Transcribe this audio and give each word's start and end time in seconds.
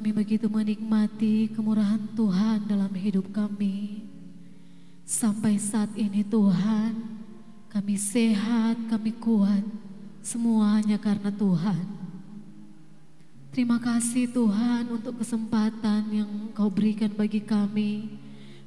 kami 0.00 0.16
begitu 0.16 0.48
menikmati 0.48 1.52
kemurahan 1.52 2.00
Tuhan 2.16 2.64
dalam 2.64 2.88
hidup 2.96 3.28
kami. 3.36 4.00
Sampai 5.04 5.60
saat 5.60 5.92
ini 5.92 6.24
Tuhan, 6.24 6.96
kami 7.68 8.00
sehat, 8.00 8.80
kami 8.88 9.12
kuat, 9.20 9.60
semuanya 10.24 10.96
karena 10.96 11.28
Tuhan. 11.28 11.84
Terima 13.52 13.76
kasih 13.76 14.24
Tuhan 14.32 14.88
untuk 14.88 15.20
kesempatan 15.20 16.08
yang 16.08 16.48
Kau 16.56 16.72
berikan 16.72 17.12
bagi 17.12 17.44
kami. 17.44 18.08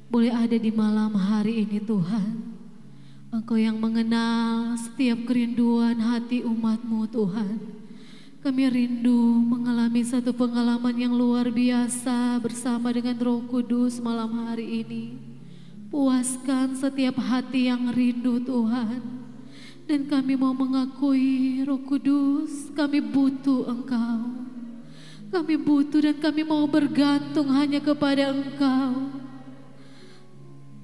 Boleh 0.06 0.30
ada 0.30 0.54
di 0.54 0.70
malam 0.70 1.18
hari 1.18 1.66
ini 1.66 1.82
Tuhan. 1.82 2.30
Engkau 3.34 3.58
yang 3.58 3.74
mengenal 3.82 4.78
setiap 4.78 5.26
kerinduan 5.26 5.98
hati 5.98 6.46
umatmu 6.46 7.10
Tuhan. 7.10 7.58
Kami 8.44 8.68
rindu 8.68 9.40
mengalami 9.40 10.04
satu 10.04 10.36
pengalaman 10.36 10.92
yang 11.00 11.16
luar 11.16 11.48
biasa 11.48 12.36
bersama 12.44 12.92
dengan 12.92 13.16
roh 13.16 13.40
kudus 13.48 13.96
malam 14.04 14.36
hari 14.44 14.84
ini. 14.84 15.16
Puaskan 15.88 16.76
setiap 16.76 17.24
hati 17.24 17.72
yang 17.72 17.88
rindu 17.88 18.44
Tuhan. 18.44 19.00
Dan 19.88 20.04
kami 20.12 20.36
mau 20.36 20.52
mengakui 20.52 21.64
roh 21.64 21.80
kudus, 21.88 22.68
kami 22.76 23.00
butuh 23.00 23.64
Engkau. 23.64 24.36
Kami 25.32 25.54
butuh 25.56 26.04
dan 26.04 26.20
kami 26.20 26.44
mau 26.44 26.68
bergantung 26.68 27.48
hanya 27.48 27.80
kepada 27.80 28.28
Engkau. 28.28 29.08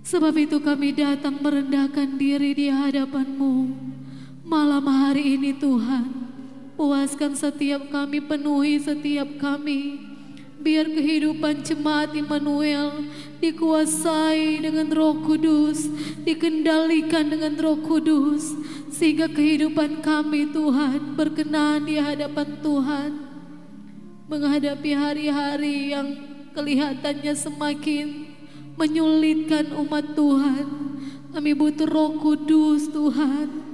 Sebab 0.01 0.33
itu 0.33 0.57
kami 0.65 0.97
datang 0.97 1.37
merendahkan 1.37 2.17
diri 2.17 2.57
di 2.57 2.73
hadapan-Mu. 2.73 3.69
Malam 4.49 4.85
hari 4.89 5.37
ini 5.37 5.53
Tuhan, 5.53 6.30
puaskan 6.81 7.37
setiap 7.37 7.93
kami, 7.93 8.25
penuhi 8.25 8.81
setiap 8.81 9.29
kami. 9.37 10.01
Biar 10.65 10.89
kehidupan 10.89 11.61
jemaat 11.61 12.17
Immanuel 12.17 13.05
dikuasai 13.37 14.65
dengan 14.65 14.89
roh 14.89 15.21
kudus, 15.21 15.93
dikendalikan 16.25 17.29
dengan 17.29 17.53
roh 17.61 17.77
kudus. 17.85 18.57
Sehingga 18.89 19.29
kehidupan 19.29 20.01
kami 20.01 20.49
Tuhan 20.57 21.21
berkenan 21.21 21.85
di 21.85 22.01
hadapan 22.01 22.49
Tuhan. 22.65 23.11
Menghadapi 24.33 24.91
hari-hari 24.97 25.93
yang 25.93 26.17
kelihatannya 26.57 27.37
semakin 27.37 28.07
menyulitkan 28.81 29.77
umat 29.85 30.17
Tuhan. 30.17 30.65
Kami 31.37 31.51
butuh 31.53 31.89
roh 31.89 32.17
kudus 32.17 32.89
Tuhan. 32.89 33.70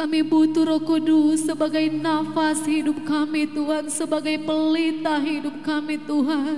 Kami 0.00 0.24
butuh 0.24 0.64
roh 0.64 0.80
kudus 0.80 1.44
sebagai 1.44 1.92
nafas 1.92 2.64
hidup 2.64 3.04
kami 3.04 3.44
Tuhan. 3.44 3.92
Sebagai 3.92 4.40
pelita 4.40 5.20
hidup 5.20 5.60
kami 5.60 6.00
Tuhan. 6.00 6.56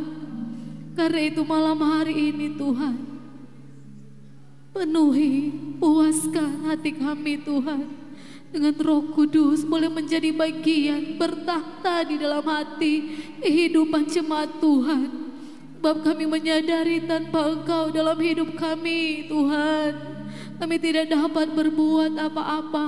Karena 0.95 1.21
itu 1.27 1.43
malam 1.43 1.75
hari 1.83 2.31
ini 2.31 2.55
Tuhan. 2.55 3.03
Penuhi, 4.71 5.51
puaskan 5.83 6.71
hati 6.71 6.95
kami 6.95 7.43
Tuhan. 7.43 7.91
Dengan 8.55 8.79
roh 8.79 9.11
kudus 9.11 9.67
boleh 9.67 9.91
menjadi 9.91 10.31
bagian 10.31 11.19
bertakhta 11.19 12.07
di 12.07 12.23
dalam 12.23 12.47
hati 12.47 13.27
kehidupan 13.43 14.07
jemaat 14.07 14.63
Tuhan. 14.63 15.35
Sebab 15.83 16.07
kami 16.07 16.31
menyadari 16.31 17.11
tanpa 17.11 17.51
Engkau 17.51 17.91
dalam 17.91 18.15
hidup 18.23 18.55
kami, 18.55 19.27
Tuhan. 19.27 20.13
Kami 20.63 20.79
tidak 20.79 21.11
dapat 21.11 21.59
berbuat 21.59 22.23
apa-apa. 22.23 22.87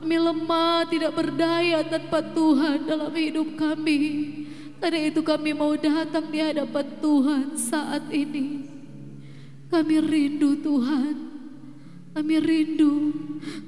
Kami 0.00 0.16
lemah, 0.16 0.88
tidak 0.88 1.12
berdaya 1.12 1.84
tanpa 1.84 2.24
Tuhan 2.24 2.88
dalam 2.88 3.12
hidup 3.12 3.52
kami. 3.52 4.00
Karena 4.80 5.12
itu 5.12 5.20
kami 5.20 5.52
mau 5.52 5.76
datang 5.76 6.32
di 6.32 6.40
hadapan 6.40 6.86
Tuhan 7.04 7.44
saat 7.52 8.08
ini. 8.08 8.64
Kami 9.68 9.94
rindu 10.00 10.56
Tuhan. 10.64 11.14
Kami 12.10 12.34
rindu. 12.42 13.12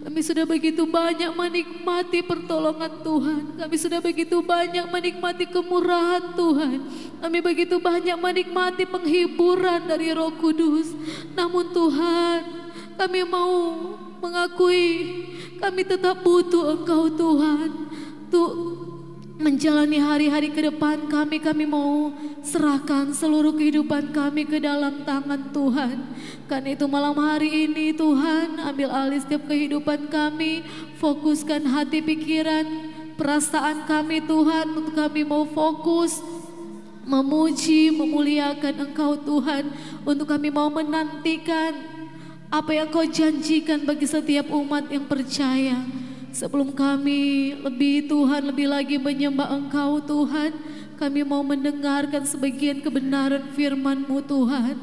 Kami 0.03 0.21
sudah 0.25 0.49
begitu 0.49 0.83
banyak 0.89 1.31
menikmati 1.37 2.25
pertolongan 2.27 3.05
Tuhan. 3.05 3.43
Kami 3.61 3.77
sudah 3.79 4.01
begitu 4.03 4.41
banyak 4.41 4.89
menikmati 4.89 5.47
kemurahan 5.47 6.33
Tuhan. 6.35 6.79
Kami 7.23 7.39
begitu 7.39 7.77
banyak 7.79 8.19
menikmati 8.19 8.89
penghiburan 8.89 9.85
dari 9.85 10.11
Roh 10.17 10.35
Kudus. 10.41 10.91
Namun 11.39 11.71
Tuhan, 11.71 12.41
kami 12.99 13.21
mau 13.29 13.55
mengakui 14.23 14.87
kami 15.59 15.83
tetap 15.83 16.23
butuh 16.23 16.79
Engkau 16.79 17.11
Tuhan. 17.11 17.71
Tuh 18.31 18.51
menjalani 19.43 19.99
hari-hari 19.99 20.55
ke 20.55 20.71
depan 20.71 21.11
kami, 21.11 21.43
kami 21.43 21.67
mau 21.67 22.15
serahkan 22.47 23.11
seluruh 23.11 23.51
kehidupan 23.59 24.15
kami 24.15 24.47
ke 24.47 24.63
dalam 24.63 25.03
tangan 25.03 25.51
Tuhan. 25.51 25.97
Karena 26.47 26.79
itu 26.79 26.87
malam 26.87 27.19
hari 27.19 27.67
ini 27.67 27.91
Tuhan 27.91 28.63
ambil 28.63 28.89
alih 28.95 29.19
setiap 29.19 29.51
kehidupan 29.51 30.07
kami, 30.07 30.63
fokuskan 31.03 31.67
hati 31.67 31.99
pikiran, 31.99 32.65
perasaan 33.19 33.85
kami 33.91 34.23
Tuhan 34.23 34.79
untuk 34.79 34.95
kami 34.95 35.27
mau 35.27 35.43
fokus 35.51 36.23
memuji, 37.03 37.91
memuliakan 37.91 38.91
Engkau 38.91 39.19
Tuhan, 39.27 39.75
untuk 40.07 40.31
kami 40.31 40.55
mau 40.55 40.71
menantikan 40.71 41.92
apa 42.53 42.77
yang 42.77 42.93
Kau 42.93 43.01
janjikan 43.01 43.89
bagi 43.89 44.05
setiap 44.05 44.53
umat 44.53 44.93
yang 44.93 45.09
percaya. 45.09 45.81
Sebelum 46.37 46.77
kami 46.77 47.57
lebih 47.65 48.05
Tuhan 48.05 48.53
lebih 48.53 48.69
lagi 48.69 49.01
menyembah 49.01 49.49
Engkau 49.57 50.05
Tuhan, 50.05 50.53
kami 51.01 51.25
mau 51.25 51.41
mendengarkan 51.41 52.29
sebagian 52.29 52.85
kebenaran 52.85 53.57
firman-Mu 53.57 54.21
Tuhan. 54.29 54.77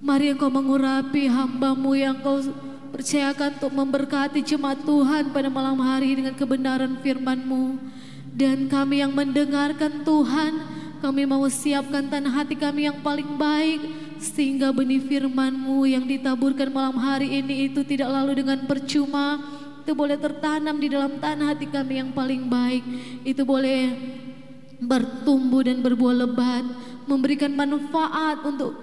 Mari 0.00 0.32
Engkau 0.32 0.48
mengurapi 0.48 1.28
hambamu 1.28 1.92
yang 1.92 2.16
Kau 2.24 2.40
percayakan 2.88 3.60
untuk 3.60 3.72
memberkati 3.76 4.40
jemaat 4.40 4.80
Tuhan 4.88 5.28
pada 5.28 5.52
malam 5.52 5.76
hari 5.76 6.16
dengan 6.16 6.32
kebenaran 6.32 7.04
firman-Mu. 7.04 7.76
Dan 8.32 8.64
kami 8.72 9.04
yang 9.04 9.12
mendengarkan 9.12 10.08
Tuhan, 10.08 10.52
kami 11.04 11.28
mau 11.28 11.44
siapkan 11.52 12.08
tanah 12.08 12.32
hati 12.32 12.56
kami 12.56 12.88
yang 12.88 12.96
paling 13.04 13.36
baik, 13.36 14.07
sehingga 14.20 14.74
benih 14.74 15.02
firman-Mu 15.02 15.86
yang 15.88 16.04
ditaburkan 16.04 16.68
malam 16.70 16.98
hari 16.98 17.40
ini 17.40 17.70
itu 17.70 17.82
tidak 17.86 18.10
lalu 18.10 18.42
dengan 18.44 18.66
percuma, 18.66 19.38
itu 19.82 19.96
boleh 19.96 20.20
tertanam 20.20 20.76
di 20.76 20.92
dalam 20.92 21.16
tanah 21.16 21.56
hati 21.56 21.66
kami 21.70 22.02
yang 22.02 22.10
paling 22.12 22.44
baik. 22.50 22.84
Itu 23.24 23.46
boleh 23.46 23.94
bertumbuh 24.78 25.66
dan 25.66 25.82
berbuah 25.82 26.26
lebat, 26.26 26.64
memberikan 27.08 27.50
manfaat 27.54 28.44
untuk 28.46 28.76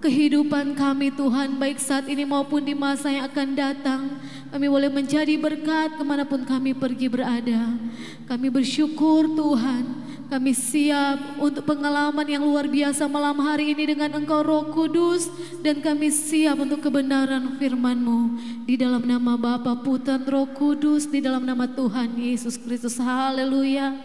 kehidupan 0.00 0.72
kami 0.74 1.12
Tuhan, 1.12 1.60
baik 1.60 1.76
saat 1.76 2.08
ini 2.08 2.24
maupun 2.24 2.64
di 2.64 2.72
masa 2.72 3.12
yang 3.12 3.28
akan 3.28 3.48
datang. 3.52 4.00
Kami 4.48 4.66
boleh 4.66 4.88
menjadi 4.88 5.36
berkat 5.36 6.00
ke 6.00 6.02
mana 6.02 6.24
pun 6.24 6.42
kami 6.42 6.72
pergi 6.72 7.06
berada. 7.06 7.76
Kami 8.24 8.48
bersyukur 8.48 9.28
Tuhan, 9.36 9.84
kami 10.30 10.54
siap 10.54 11.42
untuk 11.42 11.66
pengalaman 11.66 12.22
yang 12.22 12.46
luar 12.46 12.70
biasa 12.70 13.10
malam 13.10 13.34
hari 13.42 13.74
ini 13.74 13.98
dengan 13.98 14.14
Engkau 14.14 14.46
Roh 14.46 14.70
Kudus 14.70 15.26
dan 15.58 15.82
kami 15.82 16.14
siap 16.14 16.54
untuk 16.62 16.86
kebenaran 16.86 17.58
firman-Mu 17.58 18.38
di 18.62 18.78
dalam 18.78 19.02
nama 19.02 19.34
Bapa 19.34 19.74
Putra 19.82 20.22
Roh 20.22 20.46
Kudus 20.54 21.10
di 21.10 21.18
dalam 21.18 21.42
nama 21.42 21.66
Tuhan 21.66 22.14
Yesus 22.14 22.54
Kristus. 22.54 23.02
Haleluya. 23.02 23.98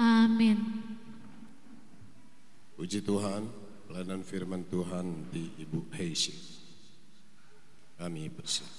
Amin. 0.00 0.56
Puji 2.80 3.04
Tuhan, 3.04 3.44
pelayanan 3.84 4.24
firman 4.24 4.64
Tuhan 4.64 5.28
di 5.28 5.60
Ibu 5.60 5.92
Heisi. 5.92 6.32
Kami 8.00 8.32
bersiap. 8.32 8.75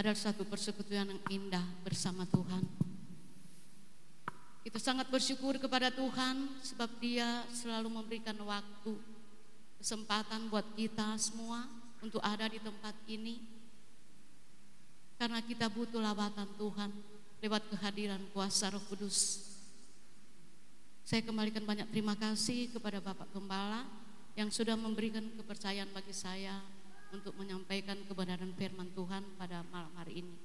Adalah 0.00 0.16
satu 0.16 0.48
persekutuan 0.48 1.12
yang 1.12 1.22
indah 1.28 1.66
bersama 1.84 2.24
Tuhan. 2.24 2.64
Kita 4.64 4.80
sangat 4.80 5.12
bersyukur 5.12 5.60
kepada 5.60 5.92
Tuhan 5.92 6.56
sebab 6.64 6.88
Dia 7.04 7.44
selalu 7.52 7.92
memberikan 7.92 8.36
waktu, 8.40 8.96
kesempatan 9.76 10.48
buat 10.48 10.64
kita 10.72 11.20
semua 11.20 11.68
untuk 12.00 12.24
ada 12.24 12.48
di 12.48 12.56
tempat 12.56 12.96
ini. 13.12 13.44
Karena 15.20 15.44
kita 15.44 15.68
butuh 15.68 16.00
lawatan 16.00 16.48
Tuhan 16.56 16.90
lewat 17.44 17.68
kehadiran 17.68 18.24
kuasa 18.32 18.72
Roh 18.72 18.80
Kudus. 18.88 19.52
Saya 21.04 21.20
kembalikan 21.20 21.68
banyak 21.68 21.92
terima 21.92 22.16
kasih 22.16 22.72
kepada 22.72 23.04
Bapak 23.04 23.28
Gembala 23.36 23.84
yang 24.32 24.48
sudah 24.48 24.80
memberikan 24.80 25.28
kepercayaan 25.36 25.92
bagi 25.92 26.16
saya 26.16 26.79
untuk 27.10 27.34
menyampaikan 27.38 27.98
kebenaran 28.06 28.54
firman 28.54 28.90
Tuhan 28.94 29.22
pada 29.38 29.66
malam 29.70 29.90
hari 29.98 30.22
ini. 30.22 30.36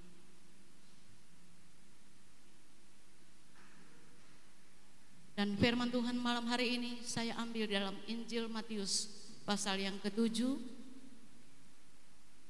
Dan 5.35 5.59
firman 5.59 5.91
Tuhan 5.91 6.15
malam 6.15 6.47
hari 6.47 6.79
ini 6.79 7.03
saya 7.03 7.35
ambil 7.44 7.67
dalam 7.67 7.91
Injil 8.07 8.47
Matius 8.47 9.12
pasal 9.44 9.83
yang 9.83 10.00
ketujuh. 10.00 10.56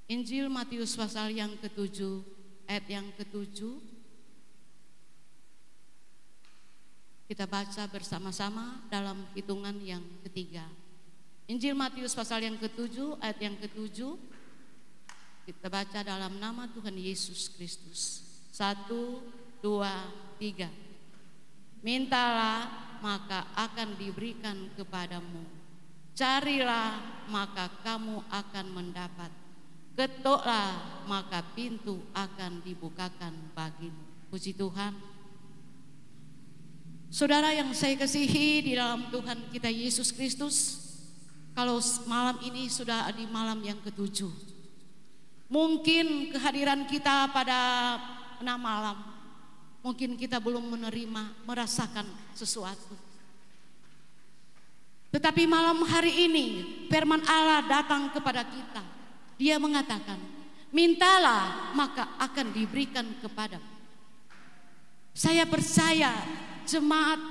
Injil 0.05 0.53
Matius 0.53 0.93
pasal 0.93 1.33
yang 1.33 1.57
ketujuh, 1.57 2.21
ayat 2.69 2.85
yang 2.85 3.09
ketujuh. 3.17 3.81
Kita 7.25 7.49
baca 7.49 7.89
bersama-sama 7.89 8.85
dalam 8.93 9.25
hitungan 9.33 9.81
yang 9.81 10.05
ketiga. 10.21 10.84
Injil 11.45 11.77
Matius 11.77 12.17
pasal 12.17 12.41
yang 12.41 12.57
ketujuh, 12.57 13.21
ayat 13.21 13.37
yang 13.37 13.55
ketujuh. 13.61 14.17
Kita 15.45 15.69
baca 15.69 16.01
dalam 16.01 16.41
nama 16.41 16.65
Tuhan 16.73 16.97
Yesus 16.97 17.53
Kristus. 17.53 18.25
Satu, 18.49 19.21
dua, 19.61 20.09
tiga. 20.41 20.65
Mintalah 21.85 22.65
maka 22.97 23.45
akan 23.53 23.93
diberikan 23.93 24.73
kepadamu. 24.73 25.45
Carilah 26.17 26.97
maka 27.29 27.69
kamu 27.85 28.25
akan 28.25 28.65
mendapat. 28.73 29.29
Ketuklah 29.93 31.05
maka 31.05 31.45
pintu 31.53 32.01
akan 32.17 32.65
dibukakan 32.65 33.53
bagimu. 33.53 34.33
Puji 34.33 34.57
Tuhan. 34.57 34.97
Saudara 37.13 37.53
yang 37.53 37.69
saya 37.77 37.93
kasihi 37.95 38.65
di 38.65 38.71
dalam 38.73 39.13
Tuhan 39.13 39.53
kita 39.53 39.69
Yesus 39.69 40.09
Kristus, 40.09 40.84
kalau 41.55 41.79
malam 42.05 42.37
ini 42.43 42.67
sudah 42.67 43.09
di 43.15 43.25
malam 43.31 43.63
yang 43.63 43.79
ketujuh, 43.81 44.29
mungkin 45.49 46.35
kehadiran 46.35 46.83
kita 46.85 47.31
pada 47.31 47.57
enam 48.43 48.59
malam 48.59 49.15
Mungkin 49.85 50.17
kita 50.17 50.41
belum 50.41 50.65
menerima, 50.65 51.45
merasakan 51.45 52.09
sesuatu. 52.33 52.97
Tetapi 55.13 55.45
malam 55.45 55.85
hari 55.85 56.25
ini 56.25 56.45
firman 56.89 57.21
Allah 57.29 57.61
datang 57.69 58.09
kepada 58.09 58.41
kita. 58.49 58.81
Dia 59.37 59.61
mengatakan, 59.61 60.17
mintalah 60.73 61.69
maka 61.77 62.17
akan 62.17 62.49
diberikan 62.49 63.05
kepada. 63.21 63.61
Saya 65.13 65.45
percaya 65.45 66.17
jemaat 66.65 67.21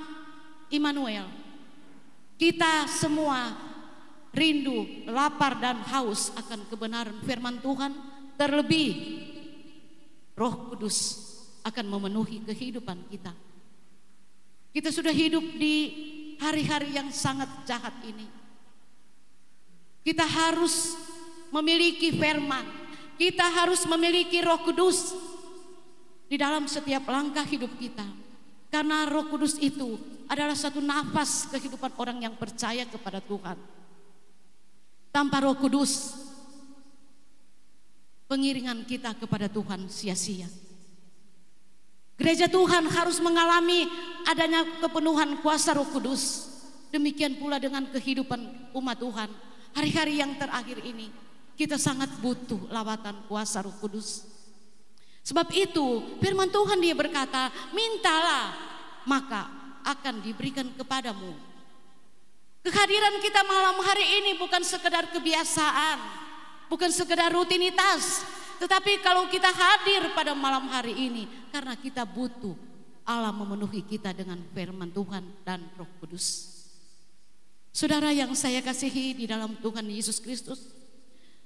Immanuel, 0.71 1.27
kita 2.39 2.87
semua 2.87 3.51
rindu, 4.35 5.07
lapar 5.07 5.57
dan 5.63 5.79
haus 5.87 6.29
akan 6.35 6.67
kebenaran 6.67 7.17
firman 7.23 7.63
Tuhan, 7.63 7.91
terlebih 8.35 8.91
Roh 10.35 10.69
Kudus 10.69 11.23
akan 11.63 11.85
memenuhi 11.87 12.43
kehidupan 12.43 13.07
kita. 13.07 13.31
Kita 14.75 14.91
sudah 14.91 15.15
hidup 15.15 15.55
di 15.55 15.75
hari-hari 16.37 16.99
yang 16.99 17.07
sangat 17.15 17.47
jahat 17.63 17.95
ini. 18.03 18.27
Kita 20.03 20.27
harus 20.27 20.93
memiliki 21.49 22.11
firman. 22.13 22.67
Kita 23.15 23.47
harus 23.47 23.87
memiliki 23.87 24.43
Roh 24.43 24.59
Kudus 24.67 25.15
di 26.27 26.35
dalam 26.35 26.67
setiap 26.67 27.07
langkah 27.07 27.47
hidup 27.47 27.71
kita. 27.79 28.03
Karena 28.67 29.07
Roh 29.07 29.31
Kudus 29.31 29.55
itu 29.63 29.95
adalah 30.27 30.53
satu 30.53 30.83
nafas 30.83 31.47
kehidupan 31.47 31.95
orang 31.95 32.27
yang 32.27 32.35
percaya 32.35 32.83
kepada 32.83 33.23
Tuhan. 33.23 33.55
Tanpa 35.15 35.39
Roh 35.39 35.55
Kudus, 35.55 36.11
pengiringan 38.27 38.83
kita 38.83 39.15
kepada 39.15 39.47
Tuhan 39.47 39.87
sia-sia. 39.87 40.51
Gereja 42.19 42.51
Tuhan 42.51 42.83
harus 42.91 43.23
mengalami 43.23 43.87
adanya 44.27 44.67
kepenuhan 44.83 45.39
kuasa 45.39 45.71
Roh 45.71 45.87
Kudus. 45.87 46.51
Demikian 46.91 47.39
pula 47.39 47.63
dengan 47.63 47.87
kehidupan 47.87 48.75
umat 48.75 48.99
Tuhan. 48.99 49.31
Hari-hari 49.71 50.19
yang 50.19 50.35
terakhir 50.35 50.83
ini 50.83 51.07
kita 51.55 51.79
sangat 51.79 52.11
butuh 52.19 52.67
lawatan 52.67 53.15
kuasa 53.31 53.63
Roh 53.63 53.75
Kudus. 53.79 54.27
Sebab 55.23 55.47
itu 55.55 56.19
firman 56.19 56.51
Tuhan 56.51 56.75
dia 56.83 56.91
berkata, 56.91 57.55
"Mintalah, 57.71 58.51
maka 59.07 59.47
akan 59.79 60.19
diberikan 60.19 60.67
kepadamu." 60.75 61.54
Kehadiran 62.65 63.21
kita 63.21 63.45
malam 63.45 63.77
hari 63.77 64.25
ini 64.25 64.41
bukan 64.41 64.65
sekedar 64.65 65.05
kebiasaan, 65.13 66.01
bukan 66.65 66.89
sekedar 66.89 67.29
rutinitas, 67.29 68.25
tetapi 68.57 69.05
kalau 69.05 69.29
kita 69.29 69.53
hadir 69.53 70.09
pada 70.17 70.33
malam 70.33 70.65
hari 70.73 70.97
ini 70.97 71.29
karena 71.53 71.77
kita 71.77 72.01
butuh 72.01 72.57
Allah 73.05 73.29
memenuhi 73.29 73.85
kita 73.85 74.09
dengan 74.17 74.41
firman 74.49 74.89
Tuhan 74.89 75.45
dan 75.45 75.61
Roh 75.77 75.85
Kudus. 76.01 76.57
Saudara 77.69 78.09
yang 78.09 78.33
saya 78.33 78.65
kasihi 78.65 79.13
di 79.13 79.29
dalam 79.29 79.61
Tuhan 79.61 79.85
Yesus 79.85 80.17
Kristus, 80.17 80.65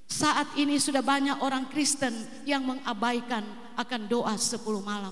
saat 0.07 0.47
ini 0.55 0.79
sudah 0.79 1.03
banyak 1.03 1.43
orang 1.43 1.67
Kristen 1.67 2.15
yang 2.47 2.63
mengabaikan 2.63 3.43
akan 3.75 4.01
doa 4.07 4.39
10 4.39 4.55
malam. 4.79 5.11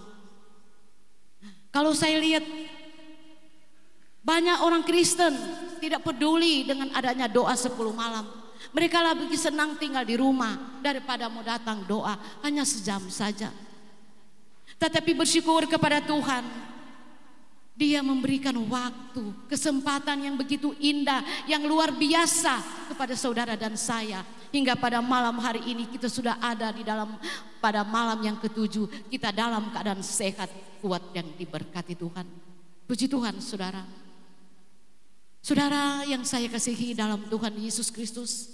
Kalau 1.68 1.92
saya 1.92 2.16
lihat 2.16 2.48
banyak 4.28 4.60
orang 4.60 4.84
Kristen 4.84 5.32
tidak 5.80 6.04
peduli 6.04 6.68
dengan 6.68 6.92
adanya 6.92 7.32
doa 7.32 7.56
10 7.56 7.72
malam. 7.96 8.28
Mereka 8.76 9.00
lebih 9.16 9.40
senang 9.40 9.80
tinggal 9.80 10.04
di 10.04 10.20
rumah 10.20 10.84
daripada 10.84 11.32
mau 11.32 11.40
datang 11.40 11.88
doa 11.88 12.20
hanya 12.44 12.68
sejam 12.68 13.00
saja. 13.08 13.48
Tetapi 14.76 15.16
bersyukur 15.16 15.64
kepada 15.72 16.04
Tuhan. 16.04 16.68
Dia 17.78 18.02
memberikan 18.02 18.58
waktu, 18.58 19.22
kesempatan 19.46 20.26
yang 20.26 20.34
begitu 20.34 20.74
indah, 20.82 21.22
yang 21.46 21.62
luar 21.62 21.94
biasa 21.94 22.58
kepada 22.90 23.14
saudara 23.14 23.54
dan 23.54 23.78
saya. 23.78 24.26
Hingga 24.50 24.74
pada 24.82 24.98
malam 24.98 25.38
hari 25.38 25.62
ini 25.62 25.86
kita 25.86 26.10
sudah 26.10 26.42
ada 26.42 26.74
di 26.74 26.82
dalam 26.82 27.22
pada 27.62 27.86
malam 27.86 28.18
yang 28.26 28.42
ketujuh. 28.42 29.14
Kita 29.14 29.30
dalam 29.30 29.70
keadaan 29.70 30.02
sehat, 30.02 30.50
kuat 30.82 31.06
yang 31.14 31.30
diberkati 31.38 31.94
Tuhan. 31.94 32.26
Puji 32.90 33.06
Tuhan 33.06 33.38
saudara. 33.46 34.07
Saudara 35.48 36.04
yang 36.04 36.28
saya 36.28 36.52
kasihi 36.52 36.92
dalam 36.92 37.24
Tuhan 37.32 37.56
Yesus 37.56 37.88
Kristus. 37.88 38.52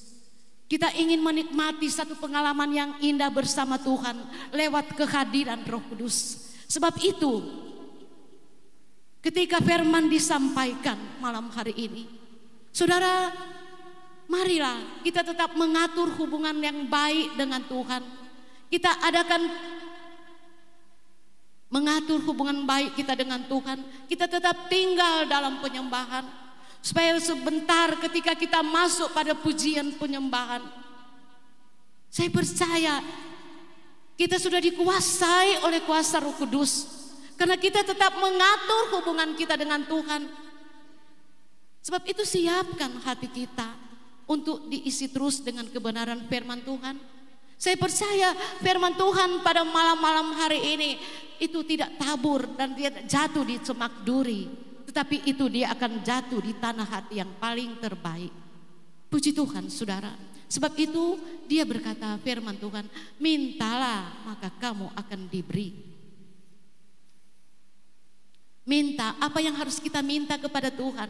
Kita 0.69 0.93
ingin 0.93 1.25
menikmati 1.25 1.89
satu 1.89 2.13
pengalaman 2.13 2.69
yang 2.69 2.91
indah 3.01 3.33
bersama 3.33 3.81
Tuhan 3.81 4.13
lewat 4.53 4.93
kehadiran 4.93 5.65
Roh 5.65 5.81
Kudus. 5.89 6.45
Sebab 6.69 7.01
itu, 7.01 7.49
ketika 9.25 9.57
firman 9.57 10.05
disampaikan 10.05 11.17
malam 11.17 11.49
hari 11.49 11.73
ini, 11.73 12.05
saudara, 12.69 13.33
marilah 14.29 15.01
kita 15.01 15.25
tetap 15.25 15.57
mengatur 15.57 16.13
hubungan 16.21 16.61
yang 16.61 16.85
baik 16.85 17.33
dengan 17.33 17.65
Tuhan. 17.65 18.05
Kita 18.69 19.01
adakan 19.01 19.49
mengatur 21.73 22.21
hubungan 22.21 22.69
baik 22.69 22.93
kita 22.93 23.17
dengan 23.17 23.41
Tuhan. 23.49 23.81
Kita 24.05 24.29
tetap 24.29 24.69
tinggal 24.69 25.25
dalam 25.25 25.57
penyembahan 25.57 26.42
Supaya 26.83 27.15
sebentar 27.15 27.95
ketika 27.95 28.35
kita 28.35 28.59
masuk 28.59 29.15
pada 29.15 29.31
pujian 29.31 29.95
penyembahan. 29.95 30.59
Saya 32.11 32.27
percaya 32.27 32.99
kita 34.19 34.35
sudah 34.35 34.59
dikuasai 34.59 35.63
oleh 35.63 35.79
kuasa 35.87 36.19
roh 36.19 36.35
kudus. 36.35 36.91
Karena 37.39 37.55
kita 37.55 37.87
tetap 37.87 38.19
mengatur 38.19 38.99
hubungan 38.99 39.31
kita 39.39 39.55
dengan 39.55 39.87
Tuhan. 39.87 40.27
Sebab 41.87 42.03
itu 42.03 42.27
siapkan 42.27 42.99
hati 42.99 43.31
kita 43.31 43.79
untuk 44.27 44.67
diisi 44.67 45.07
terus 45.07 45.39
dengan 45.39 45.63
kebenaran 45.71 46.27
firman 46.27 46.67
Tuhan. 46.67 46.99
Saya 47.55 47.79
percaya 47.79 48.35
firman 48.59 48.99
Tuhan 48.99 49.39
pada 49.39 49.63
malam-malam 49.63 50.35
hari 50.35 50.59
ini 50.59 50.99
itu 51.39 51.63
tidak 51.63 51.95
tabur 51.95 52.43
dan 52.59 52.75
tidak 52.75 53.07
jatuh 53.07 53.47
di 53.47 53.55
semak 53.63 54.03
duri 54.03 54.72
tetapi 54.93 55.25
itu 55.25 55.49
dia 55.49 55.73
akan 55.73 56.05
jatuh 56.05 56.37
di 56.37 56.53
tanah 56.53 56.85
hati 56.85 57.17
yang 57.17 57.33
paling 57.41 57.81
terbaik. 57.81 58.29
Puji 59.09 59.33
Tuhan 59.33 59.65
saudara. 59.65 60.13
Sebab 60.45 60.69
itu 60.77 61.17
dia 61.49 61.65
berkata 61.65 62.13
firman 62.21 62.53
Tuhan, 62.61 62.85
mintalah 63.17 64.21
maka 64.21 64.53
kamu 64.61 64.93
akan 64.93 65.19
diberi. 65.33 65.73
Minta 68.69 69.17
apa 69.17 69.41
yang 69.41 69.57
harus 69.57 69.81
kita 69.81 70.05
minta 70.05 70.37
kepada 70.37 70.69
Tuhan 70.69 71.09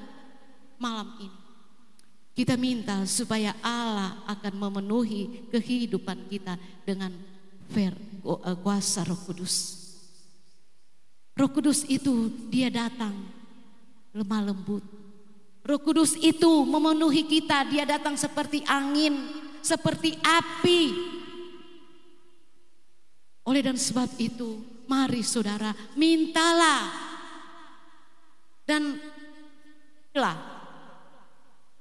malam 0.79 1.19
ini. 1.19 1.37
Kita 2.31 2.55
minta 2.55 3.03
supaya 3.03 3.51
Allah 3.59 4.15
akan 4.31 4.63
memenuhi 4.63 5.51
kehidupan 5.51 6.31
kita 6.31 6.55
dengan 6.87 7.11
ver, 7.67 7.91
eh, 7.99 8.57
kuasa 8.63 9.03
Roh 9.03 9.19
Kudus. 9.27 9.83
Roh 11.35 11.51
Kudus 11.51 11.83
itu 11.91 12.31
dia 12.47 12.71
datang 12.71 13.42
lemah 14.13 14.41
lembut. 14.53 14.85
Roh 15.63 15.79
Kudus 15.81 16.13
itu 16.19 16.63
memenuhi 16.67 17.25
kita, 17.25 17.65
dia 17.65 17.87
datang 17.87 18.13
seperti 18.13 18.61
angin, 18.67 19.15
seperti 19.63 20.15
api. 20.21 20.81
Oleh 23.43 23.61
dan 23.63 23.75
sebab 23.75 24.07
itu, 24.19 24.59
mari 24.87 25.23
saudara, 25.23 25.73
mintalah 25.97 27.11
dan 28.63 28.95
lah 30.15 30.53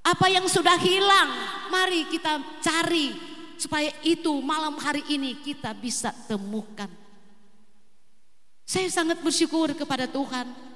apa 0.03 0.27
yang 0.27 0.51
sudah 0.51 0.75
hilang, 0.83 1.31
mari 1.71 2.11
kita 2.11 2.43
cari 2.59 3.15
supaya 3.55 3.95
itu 4.03 4.35
malam 4.43 4.75
hari 4.83 5.07
ini 5.07 5.39
kita 5.39 5.71
bisa 5.79 6.11
temukan. 6.27 6.91
Saya 8.67 8.91
sangat 8.91 9.23
bersyukur 9.23 9.71
kepada 9.79 10.11
Tuhan. 10.11 10.72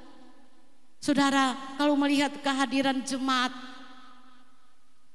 Saudara, 1.06 1.54
kalau 1.78 1.94
melihat 1.94 2.34
kehadiran 2.42 2.98
jemaat, 3.06 3.54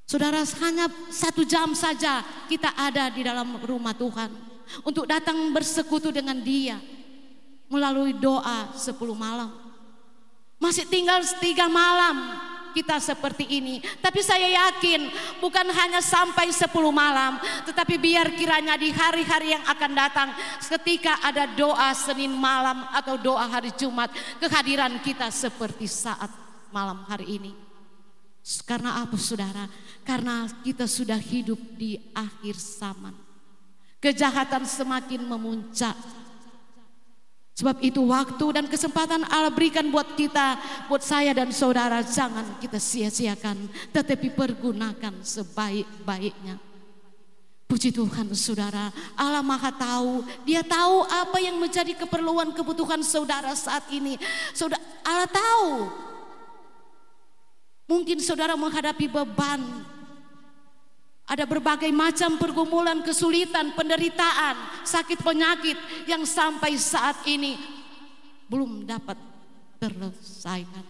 saudara 0.08 0.40
hanya 0.64 0.88
satu 1.12 1.44
jam 1.44 1.76
saja 1.76 2.24
kita 2.48 2.72
ada 2.72 3.12
di 3.12 3.20
dalam 3.20 3.60
rumah 3.60 3.92
Tuhan 3.92 4.32
untuk 4.88 5.04
datang 5.04 5.52
bersekutu 5.52 6.08
dengan 6.08 6.40
Dia 6.40 6.80
melalui 7.68 8.16
doa 8.16 8.72
sepuluh 8.72 9.12
malam. 9.12 9.52
Masih 10.56 10.88
tinggal 10.88 11.20
tiga 11.44 11.68
malam 11.68 12.40
kita 12.72 12.98
seperti 12.98 13.46
ini. 13.46 13.78
Tapi 14.00 14.24
saya 14.24 14.48
yakin 14.48 15.06
bukan 15.38 15.68
hanya 15.70 16.00
sampai 16.00 16.50
10 16.50 16.68
malam, 16.90 17.38
tetapi 17.68 18.00
biar 18.00 18.32
kiranya 18.34 18.74
di 18.80 18.90
hari-hari 18.90 19.54
yang 19.54 19.64
akan 19.68 19.92
datang 19.92 20.28
ketika 20.66 21.20
ada 21.22 21.46
doa 21.52 21.92
Senin 21.92 22.32
malam 22.32 22.82
atau 22.96 23.20
doa 23.20 23.44
hari 23.46 23.70
Jumat, 23.76 24.08
kehadiran 24.40 24.98
kita 25.04 25.28
seperti 25.28 25.84
saat 25.86 26.32
malam 26.72 27.04
hari 27.06 27.38
ini. 27.38 27.52
Karena 28.66 29.04
apa 29.06 29.14
saudara? 29.14 29.70
Karena 30.02 30.50
kita 30.66 30.90
sudah 30.90 31.20
hidup 31.20 31.60
di 31.78 31.94
akhir 32.10 32.58
zaman. 32.58 33.14
Kejahatan 34.02 34.66
semakin 34.66 35.22
memuncak, 35.22 35.94
Sebab 37.52 37.84
itu 37.84 38.00
waktu 38.08 38.46
dan 38.56 38.64
kesempatan 38.64 39.28
Allah 39.28 39.52
berikan 39.52 39.84
buat 39.92 40.16
kita, 40.16 40.56
buat 40.88 41.04
saya 41.04 41.36
dan 41.36 41.52
saudara, 41.52 42.00
jangan 42.00 42.56
kita 42.56 42.80
sia-siakan, 42.80 43.68
tetapi 43.92 44.32
pergunakan 44.32 45.20
sebaik-baiknya. 45.20 46.56
Puji 47.68 47.92
Tuhan 47.92 48.32
saudara, 48.32 48.88
Allah 49.16 49.44
maha 49.44 49.68
tahu, 49.72 50.24
dia 50.48 50.64
tahu 50.64 51.04
apa 51.08 51.40
yang 51.40 51.56
menjadi 51.60 51.92
keperluan 51.96 52.52
kebutuhan 52.56 53.00
saudara 53.04 53.52
saat 53.52 53.84
ini. 53.92 54.16
Saudara, 54.56 54.80
Allah 55.04 55.28
tahu. 55.28 55.68
Mungkin 57.88 58.20
saudara 58.24 58.56
menghadapi 58.56 59.08
beban, 59.08 59.60
ada 61.26 61.44
berbagai 61.46 61.88
macam 61.94 62.36
pergumulan, 62.36 63.00
kesulitan, 63.00 63.72
penderitaan, 63.72 64.84
sakit 64.84 65.22
penyakit 65.22 65.78
yang 66.04 66.26
sampai 66.26 66.74
saat 66.76 67.22
ini 67.24 67.56
belum 68.50 68.84
dapat 68.84 69.16
terselesaikan. 69.80 70.84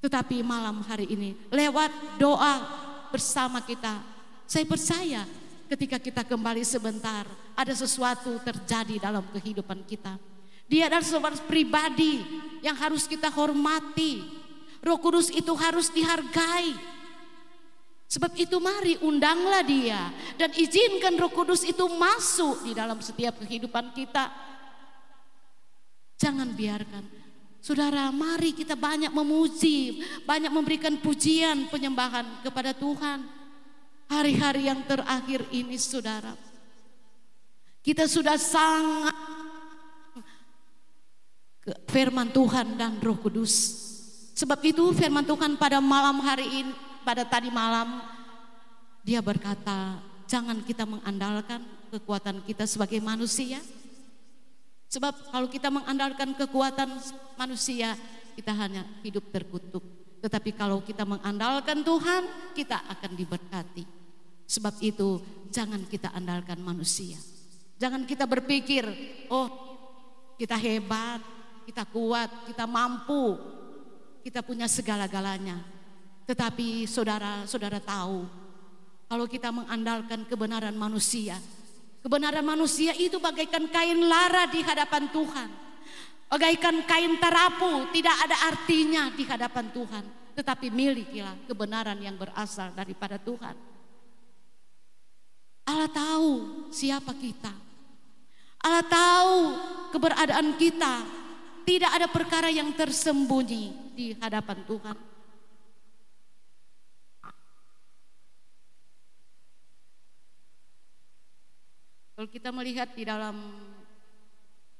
Tetapi 0.00 0.40
malam 0.40 0.80
hari 0.84 1.06
ini 1.12 1.36
lewat 1.52 2.16
doa 2.16 2.64
bersama 3.12 3.60
kita, 3.60 4.00
saya 4.48 4.64
percaya 4.64 5.22
ketika 5.70 6.00
kita 6.02 6.22
kembali 6.26 6.64
sebentar 6.66 7.28
ada 7.54 7.74
sesuatu 7.76 8.40
terjadi 8.42 8.98
dalam 8.98 9.22
kehidupan 9.30 9.84
kita. 9.84 10.18
Dia 10.66 10.86
adalah 10.86 11.04
seorang 11.04 11.38
pribadi 11.46 12.22
yang 12.64 12.74
harus 12.78 13.04
kita 13.06 13.30
hormati. 13.30 14.22
Roh 14.80 14.98
Kudus 14.98 15.28
itu 15.28 15.52
harus 15.58 15.92
dihargai. 15.92 16.72
Sebab 18.10 18.34
itu 18.34 18.58
mari 18.58 18.98
undanglah 19.06 19.62
dia 19.62 20.10
dan 20.34 20.50
izinkan 20.58 21.14
Roh 21.14 21.30
Kudus 21.30 21.62
itu 21.62 21.86
masuk 21.94 22.66
di 22.66 22.74
dalam 22.74 22.98
setiap 22.98 23.38
kehidupan 23.38 23.94
kita. 23.94 24.26
Jangan 26.18 26.50
biarkan. 26.50 27.06
Saudara, 27.62 28.10
mari 28.10 28.50
kita 28.50 28.74
banyak 28.74 29.14
memuji, 29.14 30.02
banyak 30.26 30.50
memberikan 30.50 30.98
pujian, 30.98 31.70
penyembahan 31.70 32.42
kepada 32.42 32.74
Tuhan. 32.74 33.22
Hari-hari 34.10 34.66
yang 34.66 34.82
terakhir 34.90 35.46
ini, 35.54 35.78
saudara, 35.78 36.34
kita 37.78 38.10
sudah 38.10 38.34
sangat 38.34 39.14
firman 41.86 42.34
Tuhan 42.34 42.74
dan 42.74 42.98
Roh 42.98 43.22
Kudus. 43.22 43.86
Sebab 44.34 44.58
itu 44.66 44.90
firman 44.98 45.22
Tuhan 45.22 45.54
pada 45.54 45.78
malam 45.78 46.18
hari 46.26 46.66
ini 46.66 46.89
pada 47.10 47.26
tadi 47.26 47.50
malam 47.50 48.06
dia 49.02 49.18
berkata, 49.18 49.98
jangan 50.30 50.62
kita 50.62 50.86
mengandalkan 50.86 51.58
kekuatan 51.90 52.38
kita 52.46 52.70
sebagai 52.70 53.02
manusia. 53.02 53.58
Sebab 54.86 55.34
kalau 55.34 55.50
kita 55.50 55.74
mengandalkan 55.74 56.38
kekuatan 56.38 56.86
manusia, 57.34 57.98
kita 58.38 58.54
hanya 58.54 58.86
hidup 59.02 59.26
terkutuk. 59.34 59.82
Tetapi 60.22 60.54
kalau 60.54 60.86
kita 60.86 61.02
mengandalkan 61.02 61.82
Tuhan, 61.82 62.54
kita 62.54 62.78
akan 62.78 63.10
diberkati. 63.18 63.82
Sebab 64.46 64.78
itu 64.78 65.18
jangan 65.50 65.82
kita 65.90 66.14
andalkan 66.14 66.62
manusia. 66.62 67.18
Jangan 67.82 68.06
kita 68.06 68.22
berpikir, 68.22 68.86
oh 69.34 69.50
kita 70.38 70.54
hebat, 70.54 71.18
kita 71.66 71.82
kuat, 71.90 72.30
kita 72.46 72.70
mampu, 72.70 73.34
kita 74.22 74.46
punya 74.46 74.70
segala-galanya. 74.70 75.79
Tetapi 76.30 76.86
saudara-saudara 76.86 77.82
tahu 77.82 78.22
kalau 79.10 79.26
kita 79.26 79.50
mengandalkan 79.50 80.22
kebenaran 80.30 80.78
manusia, 80.78 81.34
kebenaran 82.06 82.46
manusia 82.46 82.94
itu 82.94 83.18
bagaikan 83.18 83.66
kain 83.66 83.98
lara 83.98 84.46
di 84.46 84.62
hadapan 84.62 85.10
Tuhan. 85.10 85.50
Bagaikan 86.30 86.86
kain 86.86 87.18
terapu, 87.18 87.90
tidak 87.90 88.14
ada 88.22 88.36
artinya 88.46 89.10
di 89.10 89.26
hadapan 89.26 89.74
Tuhan. 89.74 90.04
Tetapi 90.38 90.70
milikilah 90.70 91.50
kebenaran 91.50 91.98
yang 91.98 92.14
berasal 92.14 92.70
daripada 92.78 93.18
Tuhan. 93.18 93.58
Allah 95.66 95.90
tahu 95.90 96.30
siapa 96.70 97.10
kita. 97.18 97.50
Allah 98.62 98.86
tahu 98.86 99.34
keberadaan 99.90 100.54
kita. 100.54 100.94
Tidak 101.66 101.90
ada 101.90 102.06
perkara 102.06 102.46
yang 102.54 102.70
tersembunyi 102.70 103.98
di 103.98 104.14
hadapan 104.22 104.62
Tuhan. 104.70 105.09
Kalau 112.20 112.28
kita 112.28 112.52
melihat 112.52 112.92
di 112.92 113.08
dalam 113.08 113.32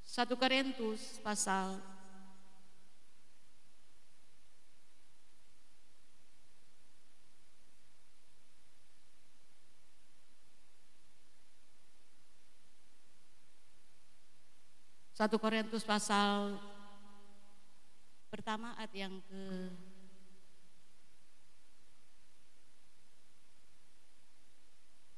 satu 0.04 0.36
Korintus 0.36 1.16
pasal 1.24 1.80
Satu 15.16 15.40
Korintus 15.40 15.80
pasal 15.80 16.60
pertama 18.28 18.76
ayat 18.76 18.92
yang 18.92 19.16
ke 19.24 19.40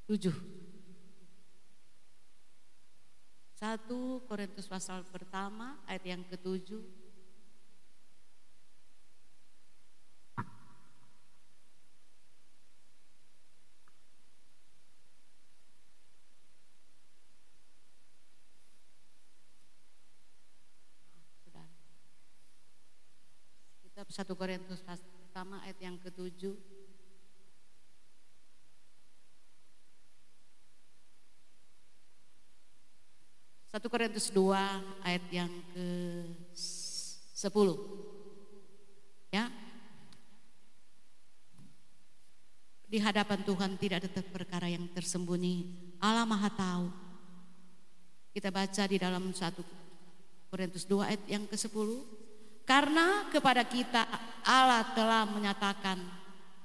tujuh. 0.07 0.62
1 3.62 3.78
Korintus 4.26 4.66
pasal 4.66 5.07
pertama 5.07 5.78
ayat 5.87 6.02
yang 6.19 6.26
ketujuh. 6.26 6.83
Kitab 23.87 24.11
1 24.11 24.26
Korintus 24.35 24.83
pertama 24.83 25.62
ayat 25.62 25.78
yang 25.78 25.95
ketujuh 26.02 26.82
1 33.73 33.81
Korintus 33.88 34.29
2 34.29 34.52
ayat 35.00 35.25
yang 35.33 35.49
ke 35.73 35.88
10. 36.52 37.49
Ya. 39.33 39.49
Di 42.85 43.00
hadapan 43.00 43.41
Tuhan 43.41 43.81
tidak 43.81 44.05
ada 44.05 44.21
perkara 44.29 44.69
yang 44.69 44.85
tersembunyi. 44.93 45.73
Allah 46.05 46.29
Maha 46.29 46.52
tahu. 46.52 46.93
Kita 48.37 48.52
baca 48.52 48.85
di 48.85 49.00
dalam 49.00 49.33
1 49.33 49.41
Korintus 50.52 50.85
2 50.85 51.09
ayat 51.09 51.25
yang 51.33 51.49
ke-10. 51.49 51.88
Karena 52.69 53.25
kepada 53.33 53.64
kita 53.64 54.05
Allah 54.45 54.85
telah 54.93 55.25
menyatakan 55.33 55.97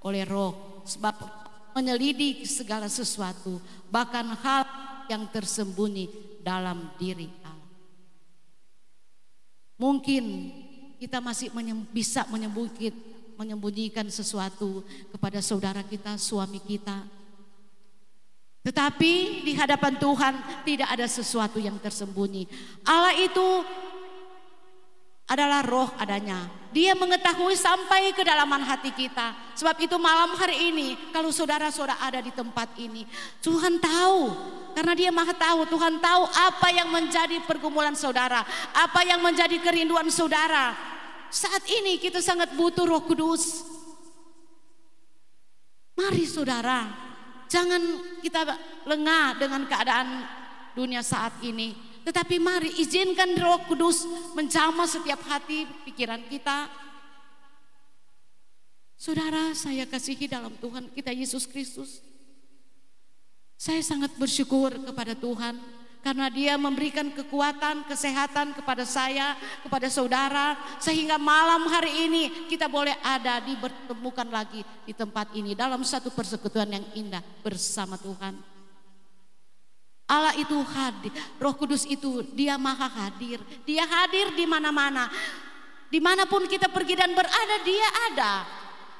oleh 0.03 0.27
roh 0.27 0.83
sebab 0.83 1.15
menyelidik 1.71 2.43
segala 2.43 2.91
sesuatu 2.91 3.63
bahkan 3.87 4.27
hal 4.43 4.67
yang 5.07 5.23
tersembunyi 5.31 6.36
dalam 6.47 6.95
diri 6.95 7.27
Allah. 7.43 7.75
Mungkin 9.75 10.23
kita 10.95 11.19
masih 11.19 11.51
menyem, 11.51 11.83
bisa 11.91 12.23
menyembunyikan, 12.31 12.95
menyembunyikan 13.35 14.07
sesuatu 14.07 14.81
kepada 15.11 15.43
saudara 15.43 15.83
kita, 15.83 16.15
suami 16.15 16.63
kita. 16.63 17.03
Tetapi 18.63 19.43
di 19.43 19.53
hadapan 19.55 19.99
Tuhan 19.99 20.33
tidak 20.63 20.87
ada 20.91 21.07
sesuatu 21.07 21.59
yang 21.59 21.75
tersembunyi. 21.79 22.47
Allah 22.87 23.15
itu 23.19 23.47
adalah 25.27 25.59
roh 25.61 25.91
adanya. 25.99 26.47
Dia 26.71 26.95
mengetahui 26.95 27.55
sampai 27.59 28.15
kedalaman 28.15 28.63
hati 28.63 28.95
kita. 28.95 29.35
Sebab 29.59 29.75
itu 29.83 29.95
malam 29.99 30.35
hari 30.39 30.71
ini 30.71 30.95
kalau 31.11 31.31
saudara-saudara 31.31 31.99
ada 31.99 32.19
di 32.23 32.31
tempat 32.31 32.71
ini. 32.79 33.03
Tuhan 33.43 33.79
tahu. 33.79 34.31
Karena 34.71 34.93
dia 34.95 35.11
maha 35.11 35.35
tahu. 35.35 35.67
Tuhan 35.67 35.99
tahu 35.99 36.23
apa 36.31 36.67
yang 36.71 36.87
menjadi 36.87 37.43
pergumulan 37.43 37.95
saudara. 37.95 38.45
Apa 38.71 39.03
yang 39.03 39.19
menjadi 39.19 39.59
kerinduan 39.59 40.07
saudara. 40.07 40.75
Saat 41.27 41.67
ini 41.67 41.99
kita 41.99 42.23
sangat 42.23 42.55
butuh 42.55 42.87
roh 42.87 43.03
kudus. 43.03 43.67
Mari 45.97 46.23
saudara. 46.23 46.87
Jangan 47.47 47.79
kita 48.23 48.43
lengah 48.87 49.39
dengan 49.39 49.65
keadaan 49.67 50.07
dunia 50.75 51.01
saat 51.01 51.35
ini. 51.41 51.86
Tetapi 52.07 52.39
mari 52.39 52.71
izinkan 52.79 53.35
roh 53.35 53.67
kudus 53.67 54.07
menjamah 54.31 54.87
setiap 54.87 55.19
hati 55.27 55.67
pikiran 55.83 56.23
kita. 56.31 56.71
Saudara 58.95 59.51
saya 59.51 59.83
kasihi 59.83 60.23
dalam 60.31 60.55
Tuhan 60.55 60.87
kita 60.95 61.11
Yesus 61.11 61.43
Kristus. 61.43 61.99
Saya 63.59 63.83
sangat 63.83 64.15
bersyukur 64.15 64.71
kepada 64.71 65.19
Tuhan 65.19 65.59
karena 65.99 66.31
dia 66.31 66.55
memberikan 66.55 67.11
kekuatan, 67.11 67.83
kesehatan 67.91 68.55
kepada 68.55 68.87
saya, 68.87 69.35
kepada 69.59 69.91
saudara 69.91 70.55
sehingga 70.79 71.19
malam 71.19 71.67
hari 71.67 72.07
ini 72.07 72.47
kita 72.47 72.71
boleh 72.71 72.95
ada 73.03 73.43
dipertemukan 73.43 74.31
lagi 74.31 74.63
di 74.87 74.95
tempat 74.95 75.35
ini 75.35 75.59
dalam 75.59 75.83
satu 75.83 76.07
persekutuan 76.15 76.71
yang 76.71 76.87
indah 76.95 77.19
bersama 77.43 77.99
Tuhan. 77.99 78.56
Allah 80.07 80.31
itu 80.39 80.55
hadir, 80.71 81.11
Roh 81.35 81.51
Kudus 81.51 81.83
itu 81.83 82.23
dia 82.31 82.55
maha 82.55 82.87
hadir, 82.87 83.43
dia 83.67 83.83
hadir 83.83 84.31
di 84.31 84.47
mana-mana. 84.47 85.11
Di 85.91 85.99
mana 85.99 86.23
pun 86.23 86.47
kita 86.47 86.71
pergi 86.71 86.95
dan 86.95 87.11
berada, 87.11 87.55
dia 87.63 87.87
ada. 88.11 88.33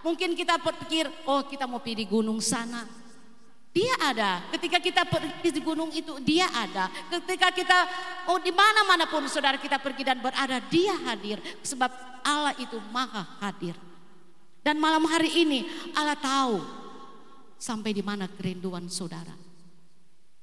Mungkin 0.04 0.36
kita 0.36 0.60
berpikir, 0.60 1.08
oh 1.24 1.48
kita 1.48 1.64
mau 1.64 1.80
pergi 1.80 2.04
gunung 2.04 2.44
sana. 2.44 2.84
Dia 3.72 3.94
ada. 4.04 4.44
Ketika 4.52 4.84
kita 4.84 5.08
pergi 5.08 5.52
di 5.52 5.62
gunung 5.64 5.92
itu, 5.96 6.20
dia 6.24 6.48
ada. 6.52 6.92
Ketika 7.08 7.56
kita 7.56 7.78
oh 8.28 8.40
di 8.44 8.52
mana-mana 8.52 9.08
pun 9.08 9.24
saudara 9.32 9.56
kita 9.56 9.80
pergi 9.80 10.04
dan 10.04 10.20
berada, 10.20 10.60
dia 10.68 10.96
hadir. 11.08 11.40
Sebab 11.64 11.92
Allah 12.24 12.52
itu 12.60 12.76
maha 12.92 13.24
hadir. 13.44 13.80
Dan 14.60 14.76
malam 14.82 15.08
hari 15.08 15.32
ini 15.32 15.64
Allah 15.96 16.20
tahu 16.20 16.60
sampai 17.56 17.96
di 17.96 18.04
mana 18.04 18.28
kerinduan 18.28 18.92
saudara. 18.92 19.47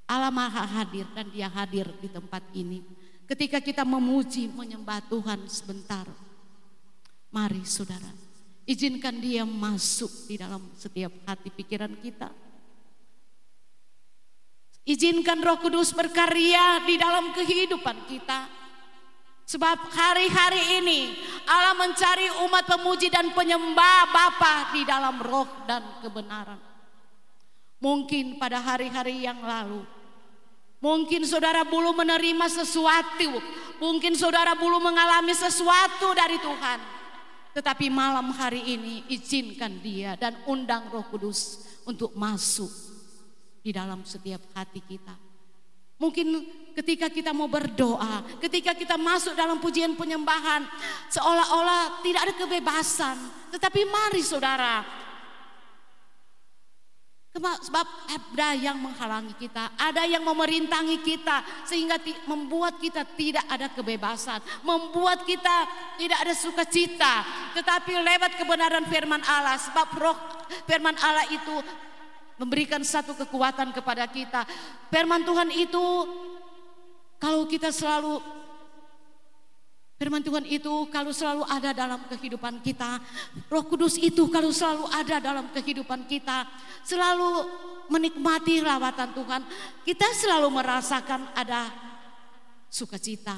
Allah 0.04 0.28
Maha 0.28 0.68
hadir 0.68 1.08
dan 1.16 1.32
dia 1.32 1.48
hadir 1.48 1.88
di 2.00 2.08
tempat 2.12 2.44
ini. 2.52 2.84
Ketika 3.24 3.56
kita 3.56 3.88
memuji, 3.88 4.52
menyembah 4.52 5.00
Tuhan 5.08 5.48
sebentar. 5.48 6.04
Mari 7.32 7.64
saudara, 7.64 8.12
izinkan 8.68 9.16
dia 9.16 9.48
masuk 9.48 10.28
di 10.28 10.36
dalam 10.36 10.60
setiap 10.76 11.10
hati 11.24 11.48
pikiran 11.48 11.96
kita. 11.98 12.28
Izinkan 14.84 15.40
roh 15.40 15.56
kudus 15.56 15.96
berkarya 15.96 16.84
di 16.84 17.00
dalam 17.00 17.32
kehidupan 17.32 18.04
kita. 18.04 18.44
Sebab 19.44 19.76
hari-hari 19.92 20.84
ini 20.84 21.00
Allah 21.48 21.76
mencari 21.76 22.28
umat 22.44 22.64
pemuji 22.68 23.08
dan 23.08 23.32
penyembah 23.32 24.08
Bapa 24.12 24.72
di 24.76 24.84
dalam 24.84 25.20
roh 25.24 25.48
dan 25.64 25.84
kebenaran. 26.04 26.60
Mungkin 27.80 28.40
pada 28.40 28.60
hari-hari 28.60 29.24
yang 29.24 29.40
lalu 29.44 29.84
Mungkin 30.84 31.24
saudara 31.24 31.64
belum 31.64 31.96
menerima 31.96 32.44
sesuatu, 32.52 33.40
mungkin 33.80 34.12
saudara 34.20 34.52
belum 34.52 34.84
mengalami 34.84 35.32
sesuatu 35.32 36.12
dari 36.12 36.36
Tuhan. 36.36 36.76
Tetapi 37.56 37.88
malam 37.88 38.28
hari 38.36 38.60
ini 38.76 39.00
izinkan 39.08 39.80
dia 39.80 40.12
dan 40.20 40.36
undang 40.44 40.92
roh 40.92 41.08
kudus 41.08 41.64
untuk 41.88 42.12
masuk 42.12 42.68
di 43.64 43.72
dalam 43.72 44.04
setiap 44.04 44.44
hati 44.52 44.84
kita. 44.84 45.16
Mungkin 45.96 46.44
ketika 46.76 47.08
kita 47.08 47.32
mau 47.32 47.48
berdoa, 47.48 48.20
ketika 48.44 48.76
kita 48.76 49.00
masuk 49.00 49.32
dalam 49.32 49.64
pujian 49.64 49.96
penyembahan, 49.96 50.68
seolah-olah 51.08 52.04
tidak 52.04 52.28
ada 52.28 52.34
kebebasan. 52.36 53.16
Tetapi 53.56 53.88
mari 53.88 54.20
saudara, 54.20 54.84
Sebab 57.34 57.86
ada 58.14 58.54
yang 58.54 58.78
menghalangi 58.78 59.34
kita, 59.34 59.74
ada 59.74 60.06
yang 60.06 60.22
memerintangi 60.22 61.02
kita 61.02 61.42
sehingga 61.66 61.98
membuat 62.30 62.78
kita 62.78 63.02
tidak 63.18 63.42
ada 63.50 63.66
kebebasan, 63.74 64.38
membuat 64.62 65.26
kita 65.26 65.66
tidak 65.98 66.18
ada 66.22 66.30
sukacita. 66.30 67.26
Tetapi 67.58 67.90
lewat 67.90 68.38
kebenaran 68.38 68.86
firman 68.86 69.18
Allah, 69.26 69.58
sebab 69.58 69.88
roh 69.98 70.14
firman 70.70 70.94
Allah 71.02 71.26
itu 71.26 71.58
memberikan 72.38 72.86
satu 72.86 73.18
kekuatan 73.18 73.74
kepada 73.74 74.06
kita. 74.06 74.46
Firman 74.86 75.26
Tuhan 75.26 75.50
itu 75.50 75.86
kalau 77.18 77.50
kita 77.50 77.74
selalu 77.74 78.22
Firman 80.04 80.20
Tuhan 80.20 80.44
itu 80.44 80.68
kalau 80.92 81.16
selalu 81.16 81.48
ada 81.48 81.72
dalam 81.72 81.96
kehidupan 82.12 82.60
kita, 82.60 83.00
Roh 83.48 83.64
Kudus 83.64 83.96
itu 83.96 84.28
kalau 84.28 84.52
selalu 84.52 84.84
ada 84.92 85.16
dalam 85.16 85.48
kehidupan 85.48 86.04
kita, 86.04 86.44
selalu 86.84 87.48
menikmati 87.88 88.60
rawatan 88.60 89.16
Tuhan, 89.16 89.40
kita 89.80 90.04
selalu 90.12 90.52
merasakan 90.52 91.32
ada 91.32 91.72
sukacita. 92.68 93.32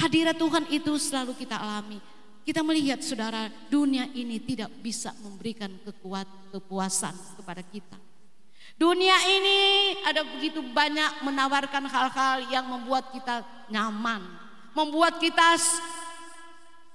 Hadirat 0.00 0.40
Tuhan 0.40 0.64
itu 0.72 0.96
selalu 0.96 1.36
kita 1.36 1.60
alami. 1.60 2.00
Kita 2.40 2.64
melihat 2.64 3.04
saudara, 3.04 3.52
dunia 3.68 4.08
ini 4.16 4.40
tidak 4.40 4.72
bisa 4.80 5.12
memberikan 5.20 5.68
kekuatan, 5.84 6.56
kepuasan 6.56 7.12
kepada 7.36 7.60
kita. 7.60 8.00
Dunia 8.80 9.28
ini 9.28 9.58
ada 10.08 10.24
begitu 10.24 10.64
banyak 10.72 11.20
menawarkan 11.20 11.84
hal-hal 11.84 12.48
yang 12.48 12.64
membuat 12.64 13.12
kita 13.12 13.44
nyaman, 13.68 14.39
membuat 14.74 15.18
kita 15.18 15.58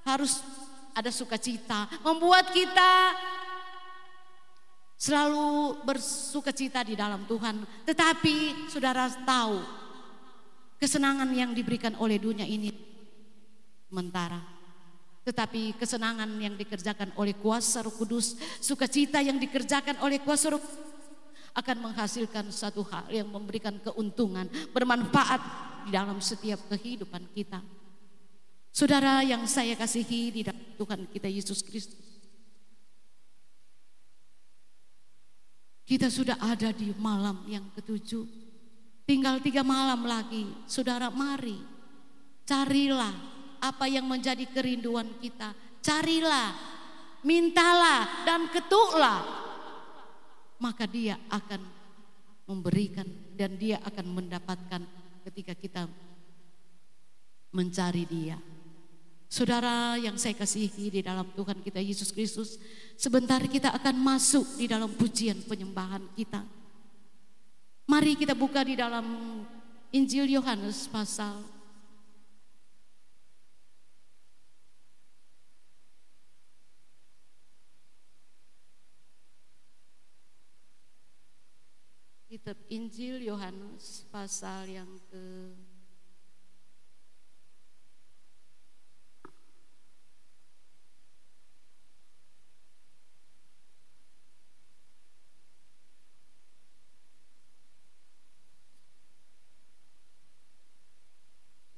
harus 0.05 0.39
ada 0.95 1.11
sukacita, 1.11 1.91
membuat 2.05 2.55
kita 2.55 2.91
selalu 4.95 5.83
bersukacita 5.83 6.81
di 6.87 6.95
dalam 6.95 7.27
Tuhan. 7.27 7.67
Tetapi 7.83 8.69
saudara 8.71 9.11
tahu 9.11 9.59
kesenangan 10.79 11.27
yang 11.35 11.51
diberikan 11.51 11.99
oleh 11.99 12.15
dunia 12.15 12.47
ini 12.47 12.71
sementara. 13.91 14.39
Tetapi 15.25 15.75
kesenangan 15.81 16.29
yang 16.37 16.53
dikerjakan 16.53 17.09
oleh 17.17 17.33
kuasa 17.33 17.81
roh 17.81 17.91
kudus, 17.91 18.37
sukacita 18.61 19.19
yang 19.25 19.41
dikerjakan 19.41 19.97
oleh 20.05 20.21
kuasa 20.21 20.53
roh 20.53 20.61
akan 21.55 21.77
menghasilkan 21.89 22.51
satu 22.51 22.83
hal 22.91 23.07
yang 23.07 23.31
memberikan 23.31 23.79
keuntungan, 23.79 24.51
bermanfaat 24.75 25.39
di 25.87 25.95
dalam 25.95 26.19
setiap 26.19 26.59
kehidupan 26.67 27.31
kita. 27.31 27.63
Saudara 28.75 29.23
yang 29.23 29.47
saya 29.47 29.71
kasihi 29.79 30.35
di 30.35 30.41
dalam 30.43 30.75
Tuhan 30.75 31.07
kita 31.07 31.31
Yesus 31.31 31.63
Kristus. 31.63 32.03
Kita 35.85 36.11
sudah 36.11 36.35
ada 36.43 36.75
di 36.75 36.91
malam 36.99 37.45
yang 37.47 37.63
ketujuh. 37.71 38.25
Tinggal 39.05 39.39
tiga 39.39 39.61
malam 39.61 40.03
lagi. 40.03 40.49
Saudara 40.65 41.13
mari. 41.13 41.55
Carilah 42.43 43.13
apa 43.61 43.85
yang 43.85 44.09
menjadi 44.09 44.43
kerinduan 44.49 45.07
kita. 45.21 45.53
Carilah. 45.79 46.57
Mintalah 47.21 48.25
dan 48.25 48.49
ketuklah. 48.49 49.44
Maka 50.61 50.87
dia 50.87 51.19
akan 51.27 51.61
memberikan 52.45 53.05
dan 53.33 53.57
dia 53.57 53.81
akan 53.81 54.05
mendapatkan 54.15 54.81
ketika 55.27 55.53
kita 55.57 55.83
mencari 57.51 58.05
dia. 58.05 58.37
Saudara 59.25 59.97
yang 59.97 60.15
saya 60.21 60.37
kasihi 60.37 60.93
di 60.93 61.01
dalam 61.01 61.27
Tuhan 61.33 61.59
kita 61.59 61.81
Yesus 61.81 62.13
Kristus, 62.13 62.61
sebentar 62.95 63.41
kita 63.43 63.73
akan 63.73 63.95
masuk 63.97 64.45
di 64.55 64.69
dalam 64.69 64.87
pujian 64.93 65.41
penyembahan 65.43 66.05
kita. 66.13 66.45
Mari 67.89 68.15
kita 68.15 68.37
buka 68.37 68.61
di 68.61 68.77
dalam 68.77 69.05
Injil 69.89 70.29
Yohanes 70.29 70.85
pasal 70.87 71.54
Kitab 82.35 82.59
Injil 82.67 83.23
Yohanes 83.23 84.03
pasal 84.11 84.67
yang 84.67 84.91
ke 85.07 85.55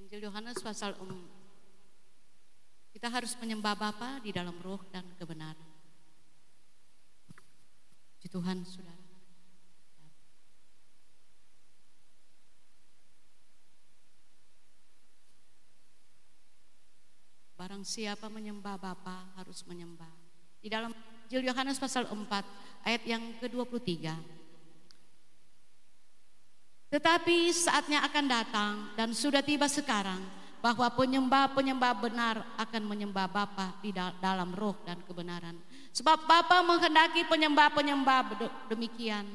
Injil 0.02 0.26
Yohanes 0.26 0.58
pasal 0.58 0.98
4 0.98 1.06
kita 2.98 3.14
harus 3.14 3.38
menyembah 3.38 3.78
Bapa 3.78 4.18
di 4.26 4.34
dalam 4.34 4.58
roh 4.66 4.82
dan 4.90 5.06
kebenaran. 5.22 5.70
Tuhan, 8.26 8.66
saudara. 8.66 8.97
Barang 17.58 17.82
siapa 17.82 18.30
menyembah 18.30 18.78
Bapa 18.78 19.34
harus 19.34 19.66
menyembah. 19.66 20.14
Di 20.62 20.70
dalam 20.70 20.94
Injil 21.26 21.50
Yohanes 21.50 21.82
pasal 21.82 22.06
4 22.06 22.86
ayat 22.86 23.02
yang 23.02 23.34
ke-23. 23.42 24.14
Tetapi 26.94 27.38
saatnya 27.50 28.06
akan 28.06 28.26
datang 28.30 28.74
dan 28.94 29.10
sudah 29.10 29.42
tiba 29.42 29.66
sekarang 29.66 30.22
bahwa 30.62 30.86
penyembah-penyembah 31.02 31.94
benar 31.98 32.46
akan 32.62 32.84
menyembah 32.86 33.26
Bapa 33.26 33.82
di 33.82 33.90
dalam 34.22 34.54
roh 34.54 34.78
dan 34.86 35.02
kebenaran. 35.02 35.58
Sebab 35.98 36.30
Bapa 36.30 36.62
menghendaki 36.62 37.26
penyembah-penyembah 37.26 38.38
demikian. 38.70 39.26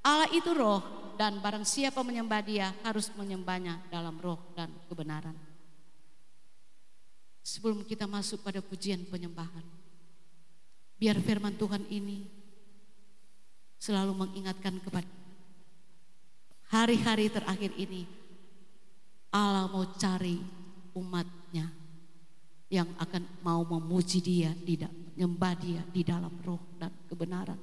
Allah 0.00 0.32
itu 0.32 0.48
roh 0.56 0.80
dan 1.20 1.44
barang 1.44 1.68
siapa 1.68 2.00
menyembah 2.00 2.40
dia 2.40 2.72
harus 2.88 3.12
menyembahnya 3.12 3.92
dalam 3.92 4.16
roh 4.16 4.40
dan 4.56 4.72
kebenaran 4.88 5.49
sebelum 7.40 7.82
kita 7.84 8.04
masuk 8.04 8.44
pada 8.44 8.60
pujian 8.60 9.00
penyembahan. 9.08 9.64
Biar 11.00 11.16
firman 11.20 11.56
Tuhan 11.56 11.88
ini 11.88 12.28
selalu 13.80 14.12
mengingatkan 14.12 14.76
kepada 14.84 15.08
hari-hari 16.68 17.32
terakhir 17.32 17.72
ini 17.80 18.04
Allah 19.32 19.70
mau 19.70 19.86
cari 19.96 20.36
umatnya 20.92 21.70
yang 22.70 22.86
akan 22.98 23.26
mau 23.42 23.66
memuji 23.66 24.22
dia, 24.22 24.54
tidak 24.62 24.90
menyembah 24.90 25.54
dia 25.58 25.82
di 25.90 26.02
dalam 26.06 26.30
roh 26.46 26.62
dan 26.78 26.94
kebenaran. 27.10 27.58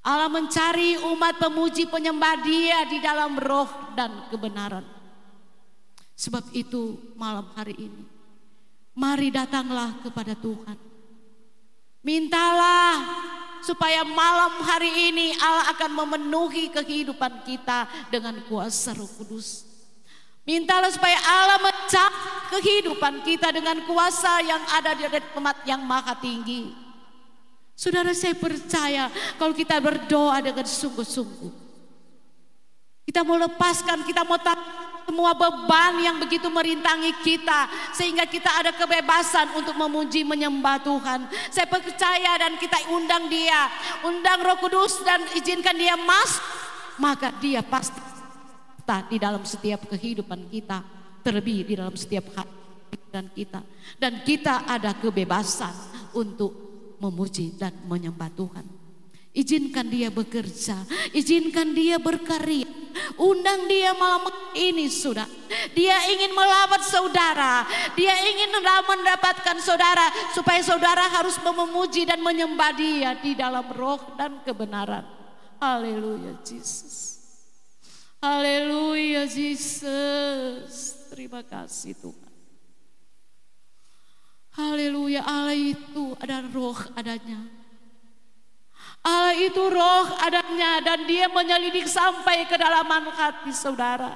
Allah 0.00 0.32
mencari 0.32 0.96
umat 0.96 1.36
pemuji 1.36 1.84
penyembah 1.90 2.40
dia 2.40 2.88
di 2.88 2.98
dalam 3.02 3.36
roh 3.36 3.68
dan 3.98 4.30
kebenaran. 4.32 4.99
Sebab 6.20 6.52
itu 6.52 7.00
malam 7.16 7.48
hari 7.56 7.72
ini 7.80 8.20
Mari 9.00 9.30
datanglah 9.30 10.02
kepada 10.02 10.34
Tuhan. 10.34 10.76
Mintalah 12.04 13.00
supaya 13.64 14.02
malam 14.02 14.60
hari 14.60 15.12
ini 15.12 15.36
Allah 15.40 15.72
akan 15.76 15.90
memenuhi 16.04 16.68
kehidupan 16.68 17.44
kita 17.48 17.86
dengan 18.12 18.40
kuasa 18.44 18.96
Roh 18.96 19.08
Kudus. 19.08 19.68
Mintalah 20.44 20.90
supaya 20.90 21.16
Allah 21.16 21.60
mencap 21.64 22.12
kehidupan 22.58 23.22
kita 23.22 23.52
dengan 23.56 23.84
kuasa 23.86 24.42
yang 24.42 24.60
ada 24.74 24.96
di 24.96 25.04
tempat 25.06 25.62
yang 25.68 25.80
maha 25.84 26.16
tinggi. 26.18 26.72
Saudara 27.72 28.10
saya 28.12 28.34
percaya 28.34 29.08
kalau 29.38 29.54
kita 29.56 29.78
berdoa 29.78 30.40
dengan 30.42 30.66
sungguh-sungguh. 30.66 31.52
Kita 33.08 33.24
mau 33.24 33.40
lepaskan, 33.40 34.04
kita 34.04 34.28
mau 34.28 34.36
tak 34.36 34.58
semua 35.10 35.34
beban 35.34 35.98
yang 35.98 36.22
begitu 36.22 36.46
merintangi 36.46 37.10
kita 37.26 37.66
sehingga 37.90 38.22
kita 38.30 38.46
ada 38.46 38.70
kebebasan 38.70 39.58
untuk 39.58 39.74
memuji 39.74 40.22
menyembah 40.22 40.78
Tuhan. 40.86 41.26
Saya 41.50 41.66
percaya 41.66 42.38
dan 42.38 42.54
kita 42.54 42.78
undang 42.94 43.26
dia, 43.26 43.66
undang 44.06 44.38
Roh 44.38 44.54
Kudus 44.62 45.02
dan 45.02 45.18
izinkan 45.34 45.74
dia 45.74 45.98
masuk, 45.98 46.46
maka 47.02 47.34
dia 47.42 47.58
pasti 47.58 47.98
di 49.10 49.18
dalam 49.18 49.42
setiap 49.42 49.86
kehidupan 49.90 50.46
kita, 50.46 50.82
terlebih 51.26 51.66
di 51.66 51.74
dalam 51.74 51.94
setiap 51.98 52.30
hati 52.34 52.98
dan 53.10 53.26
kita 53.34 53.62
dan 53.98 54.22
kita 54.22 54.66
ada 54.70 54.94
kebebasan 54.94 55.74
untuk 56.14 56.54
memuji 57.02 57.58
dan 57.58 57.74
menyembah 57.90 58.30
Tuhan. 58.38 58.79
Izinkan 59.30 59.86
dia 59.86 60.10
bekerja, 60.10 60.74
izinkan 61.14 61.70
dia 61.70 62.02
berkarya. 62.02 62.66
Undang 63.14 63.70
dia 63.70 63.94
malam 63.94 64.26
ini 64.58 64.90
sudah. 64.90 65.26
Dia 65.70 66.10
ingin 66.10 66.34
melawat 66.34 66.82
saudara. 66.82 67.62
Dia 67.94 68.10
ingin 68.26 68.50
mendapatkan 68.58 69.62
saudara 69.62 70.10
supaya 70.34 70.58
saudara 70.66 71.06
harus 71.06 71.38
memuji 71.38 72.02
dan 72.10 72.18
menyembah 72.18 72.74
dia 72.74 73.14
di 73.22 73.38
dalam 73.38 73.70
roh 73.70 74.02
dan 74.18 74.42
kebenaran. 74.42 75.06
Haleluya 75.62 76.34
Yesus. 76.42 77.22
Haleluya 78.18 79.30
Yesus. 79.30 80.98
Terima 81.14 81.46
kasih 81.46 81.94
Tuhan. 82.02 82.32
Haleluya 84.58 85.22
Allah 85.22 85.54
itu 85.54 86.18
ada 86.18 86.42
roh 86.50 86.74
adanya. 86.98 87.59
Allah 89.00 89.32
itu 89.32 89.62
roh 89.64 90.06
adanya 90.20 90.84
dan 90.84 91.08
dia 91.08 91.24
menyelidik 91.32 91.88
sampai 91.88 92.44
ke 92.44 92.58
dalaman 92.60 93.08
hati 93.08 93.48
saudara. 93.54 94.12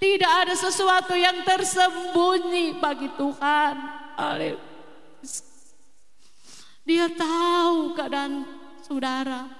Tidak 0.00 0.32
ada 0.46 0.54
sesuatu 0.54 1.12
yang 1.18 1.42
tersembunyi 1.44 2.78
bagi 2.80 3.10
Tuhan. 3.18 3.74
Dia 6.86 7.10
tahu 7.12 7.92
keadaan 7.92 8.46
saudara. 8.80 9.50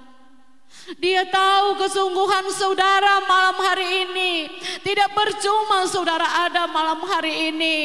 Dia 1.00 1.24
tahu 1.28 1.80
kesungguhan 1.80 2.46
saudara 2.54 3.22
malam 3.28 3.58
hari 3.60 4.08
ini. 4.08 4.32
Tidak 4.80 5.10
percuma 5.12 5.84
saudara 5.84 6.48
ada 6.48 6.64
malam 6.70 7.04
hari 7.04 7.52
ini. 7.52 7.76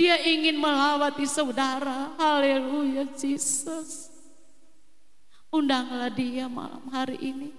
Dia 0.00 0.22
ingin 0.24 0.56
melawati 0.56 1.28
saudara. 1.28 2.16
Haleluya, 2.16 3.10
Jesus. 3.12 4.01
Undanglah 5.52 6.08
dia 6.08 6.48
malam 6.48 6.80
hari 6.88 7.20
ini. 7.20 7.52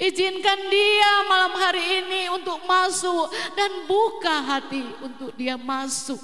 Izinkan 0.00 0.72
dia 0.72 1.12
malam 1.28 1.52
hari 1.60 1.84
ini 2.00 2.32
untuk 2.32 2.56
masuk 2.64 3.28
dan 3.52 3.84
buka 3.84 4.40
hati 4.40 4.80
untuk 5.04 5.36
dia 5.36 5.60
masuk. 5.60 6.16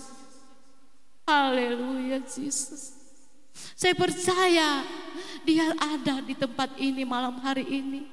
Haleluya 1.29 2.25
Yesus. 2.25 2.97
Saya 3.77 3.93
percaya 3.93 4.81
dia 5.45 5.77
ada 5.77 6.25
di 6.25 6.33
tempat 6.33 6.73
ini 6.81 7.05
malam 7.05 7.37
hari 7.45 7.69
ini. 7.69 8.09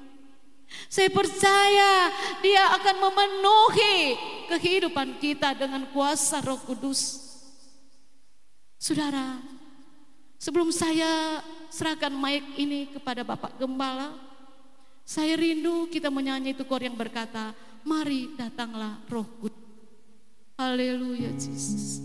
Saya 0.92 1.08
percaya 1.08 2.12
dia 2.44 2.76
akan 2.76 2.96
memenuhi 3.08 4.20
kehidupan 4.52 5.16
kita 5.16 5.56
dengan 5.56 5.88
kuasa 5.96 6.44
roh 6.44 6.60
kudus. 6.60 7.24
Saudara, 8.76 9.40
sebelum 10.36 10.68
saya 10.68 11.40
serahkan 11.72 12.12
mic 12.12 12.44
ini 12.60 12.92
kepada 12.92 13.24
Bapak 13.24 13.56
Gembala. 13.56 14.12
Saya 15.08 15.34
rindu 15.40 15.88
kita 15.88 16.12
menyanyi 16.12 16.52
itu 16.52 16.68
kor 16.68 16.84
yang 16.84 16.94
berkata, 16.94 17.56
mari 17.82 18.28
datanglah 18.36 19.00
roh 19.08 19.24
kudus. 19.40 19.56
Haleluya 20.60 21.32
Yesus. 21.32 22.04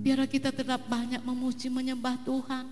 Biar 0.00 0.24
kita 0.24 0.50
tetap 0.50 0.88
banyak 0.88 1.20
memuji 1.20 1.68
menyembah 1.68 2.16
Tuhan. 2.24 2.64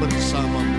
bersamamu. 0.00 0.69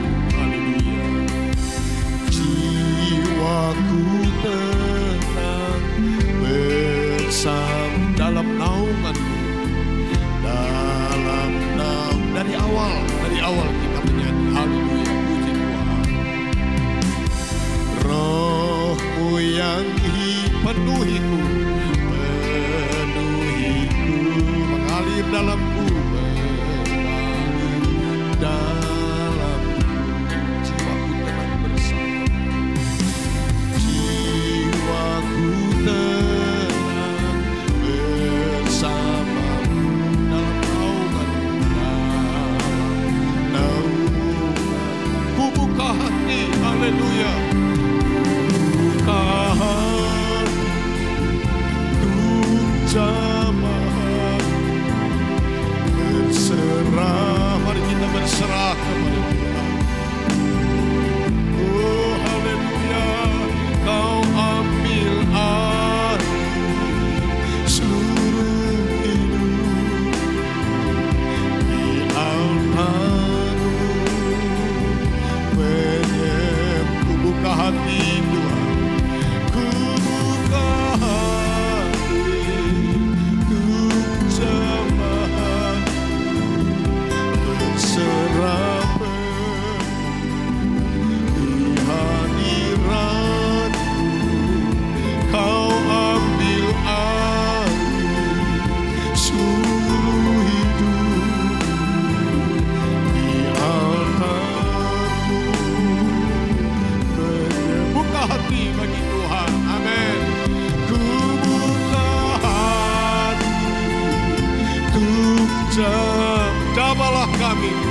mami. 117.53 117.90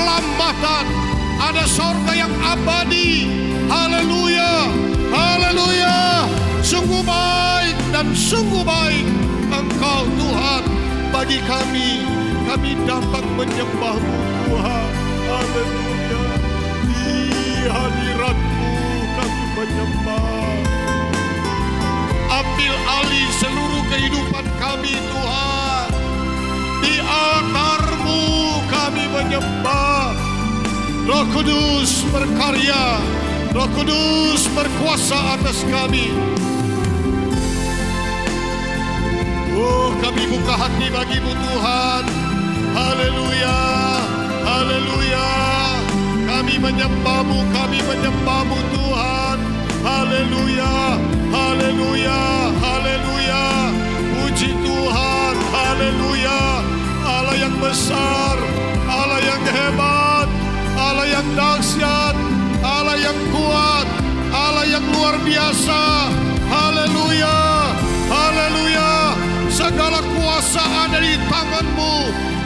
keselamatan, 0.00 0.84
ada 1.36 1.64
sorga 1.68 2.12
yang 2.16 2.32
abadi. 2.40 3.28
Haleluya, 3.68 4.72
haleluya. 5.12 6.24
Sungguh 6.64 7.04
baik 7.04 7.76
dan 7.92 8.16
sungguh 8.16 8.64
baik 8.64 9.04
Engkau 9.52 10.08
Tuhan 10.16 10.62
bagi 11.12 11.38
kami. 11.44 12.00
Kami 12.48 12.72
dapat 12.88 13.24
menyembahmu 13.36 14.18
Tuhan. 14.48 14.90
Haleluya. 15.28 16.22
Di 16.88 17.14
hadiratmu 17.68 18.72
kami 19.20 19.44
menyembah. 19.54 20.58
Ambil 22.30 22.74
alih 22.74 23.28
seluruh 23.38 23.84
kehidupan 23.92 24.46
kami 24.58 24.96
Tuhan. 24.96 25.88
Di 26.80 26.94
altar 27.04 27.89
kami 28.90 29.06
menyembah. 29.06 30.18
Roh 31.06 31.22
Kudus 31.30 32.02
berkarya, 32.10 32.98
Roh 33.54 33.70
Kudus 33.70 34.50
berkuasa 34.50 35.38
atas 35.38 35.62
kami. 35.70 36.10
Oh, 39.54 39.94
kami 40.02 40.26
buka 40.26 40.54
hati 40.58 40.90
bagimu 40.90 41.30
Tuhan. 41.38 42.02
Haleluya, 42.74 43.58
haleluya. 44.42 45.30
Kami 46.26 46.54
menyembahmu, 46.58 47.38
kami 47.54 47.78
menyembahmu 47.86 48.58
Tuhan. 48.74 49.38
Haleluya, 49.86 50.98
haleluya, 51.30 52.20
haleluya. 52.58 53.44
Puji 54.18 54.50
Tuhan, 54.50 55.34
haleluya. 55.54 56.40
Allah 57.06 57.36
yang 57.36 57.54
besar, 57.58 58.38
yang 59.40 59.56
hebat, 59.56 60.28
Allah 60.76 61.06
yang 61.08 61.28
dahsyat, 61.32 62.16
Allah 62.60 62.96
yang 63.00 63.16
kuat, 63.32 63.86
Allah 64.32 64.66
yang 64.68 64.84
luar 64.92 65.16
biasa. 65.24 65.80
Haleluya, 66.50 67.40
haleluya. 68.10 68.92
Segala 69.48 70.04
kuasa 70.16 70.60
ada 70.60 70.98
di 71.00 71.16
tanganmu, 71.30 71.94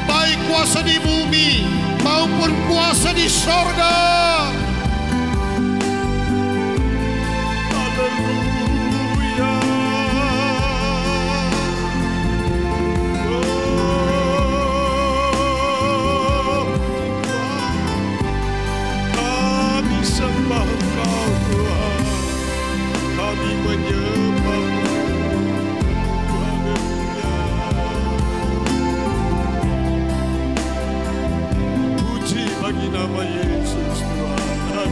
baik 0.07 0.39
kuasa 0.47 0.87
di 0.87 0.97
bumi 1.03 1.67
maupun 2.05 2.51
kuasa 2.71 3.11
di 3.11 3.27
sorga. 3.27 4.64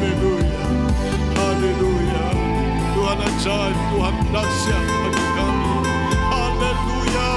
Haleluya. 0.03 0.66
Haleluya. 1.38 2.26
Tuhan 2.90 3.18
ajaib, 3.22 3.78
Tuhan 3.94 4.16
dahsyat 4.34 4.82
bagi 4.82 5.26
kami. 5.38 5.74
Haleluya. 6.26 7.30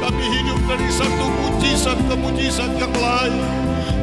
Kami 0.00 0.24
hidup 0.32 0.60
dari 0.64 0.88
satu 0.88 1.24
mujizat 1.28 2.00
ke 2.00 2.14
mujizat 2.16 2.72
yang 2.80 2.94
lain. 2.96 3.44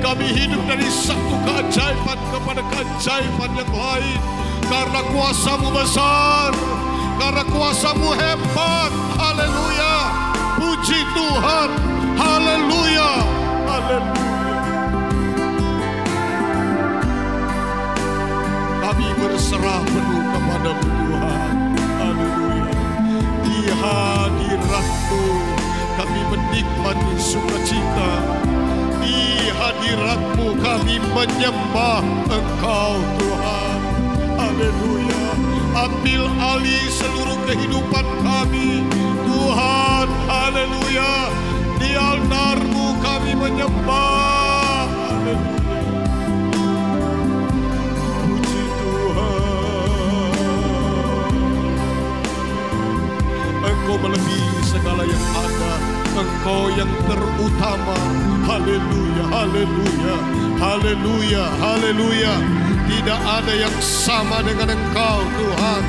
Kami 0.06 0.28
hidup 0.38 0.62
dari 0.70 0.86
satu 0.86 1.34
keajaiban 1.50 2.20
kepada 2.30 2.62
keajaiban 2.70 3.52
yang 3.58 3.74
lain. 3.74 4.20
Karena 4.70 5.02
kuasamu 5.10 5.74
besar. 5.74 6.54
Karena 7.18 7.42
kuasamu 7.50 8.14
hebat. 8.14 8.94
Haleluya. 9.18 9.96
Puji 10.62 11.02
Tuhan. 11.18 11.70
Haleluya. 12.22 13.12
Haleluya. 13.66 14.35
Kami 19.06 19.22
berserah 19.22 19.86
penuh 19.86 20.24
kepadamu 20.34 20.82
Tuhan. 20.82 21.56
Haleluya. 21.78 22.74
Di 23.46 23.60
hadiratmu 23.70 25.26
kami 25.94 26.22
menikmati 26.34 27.14
sukacita. 27.22 28.12
Di 29.06 29.46
hadiratmu 29.54 30.58
kami 30.58 30.98
menyembah 31.14 32.02
Engkau 32.34 32.98
Tuhan. 33.22 33.80
Haleluya. 34.42 35.26
Ambil 35.86 36.26
alih 36.42 36.86
seluruh 36.90 37.38
kehidupan 37.46 38.10
kami. 38.26 38.90
Tuhan, 39.22 40.08
haleluya. 40.26 41.30
Di 41.78 41.94
altarmu 41.94 42.98
kami 43.06 43.38
menyembah. 43.38 44.90
Haleluya. 44.90 45.55
Segala 54.86 55.02
yang 55.02 55.26
ada. 55.34 55.74
Engkau 56.14 56.70
yang 56.78 56.92
terutama. 57.10 57.98
Haleluya, 58.46 59.26
haleluya, 59.34 60.16
haleluya, 60.62 61.44
haleluya. 61.58 62.34
Tidak 62.86 63.22
ada 63.26 63.54
yang 63.58 63.74
sama 63.82 64.46
dengan 64.46 64.78
Engkau 64.78 65.26
Tuhan. 65.42 65.82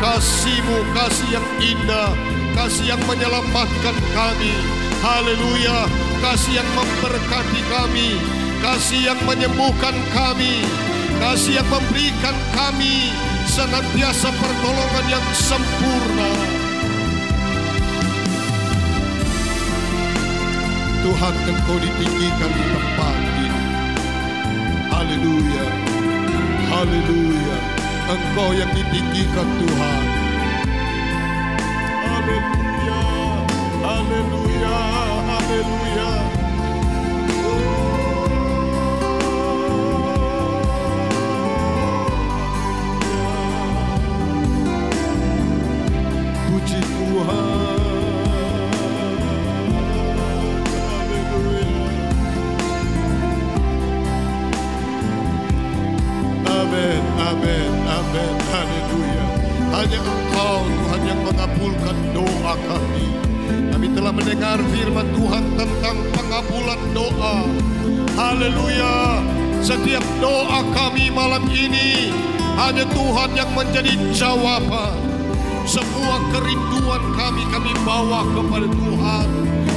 Kasihmu 0.00 0.80
kasih 0.96 1.28
yang 1.36 1.46
indah, 1.60 2.16
kasih 2.56 2.96
yang 2.96 3.02
menyelamatkan 3.04 3.96
kami. 4.16 4.56
Haleluya, 5.04 5.84
kasih 6.24 6.64
yang 6.64 6.68
memberkati 6.72 7.60
kami, 7.68 8.16
kasih 8.64 9.12
yang 9.12 9.20
menyembuhkan 9.28 9.92
kami, 10.16 10.64
kasih 11.20 11.60
yang 11.60 11.68
memberikan 11.68 12.36
kami 12.56 13.12
senantiasa 13.44 14.32
pertolongan 14.32 15.04
yang 15.20 15.26
sempurna. 15.36 16.57
Tuhan 21.08 21.34
engkau 21.40 21.80
ditinggikan 21.80 22.52
di 22.52 22.64
tempat 22.68 23.16
ini. 23.16 23.62
Haleluya. 24.92 25.66
Haleluya. 26.68 27.56
Engkau 28.12 28.52
yang 28.52 28.68
ditinggikan 28.76 29.48
Tuhan. 29.56 30.02
Haleluya. 32.12 33.00
Haleluya. 33.80 34.76
Haleluya. 35.32 36.27
Doa 62.12 62.54
kami. 62.56 63.06
Kami 63.72 63.86
telah 63.94 64.12
mendengar 64.12 64.58
firman 64.74 65.06
Tuhan 65.14 65.44
tentang 65.54 65.96
pengabulan 66.12 66.80
doa. 66.92 67.36
Haleluya. 68.18 69.22
Setiap 69.62 70.02
doa 70.18 70.62
kami 70.74 71.10
malam 71.10 71.46
ini 71.50 72.10
hanya 72.58 72.82
Tuhan 72.90 73.30
yang 73.38 73.50
menjadi 73.54 73.94
jawaban. 74.10 74.98
Semua 75.68 76.18
kerinduan 76.32 77.02
kami 77.14 77.44
kami 77.52 77.72
bawa 77.84 78.24
kepada 78.34 78.66
Tuhan. 78.66 79.28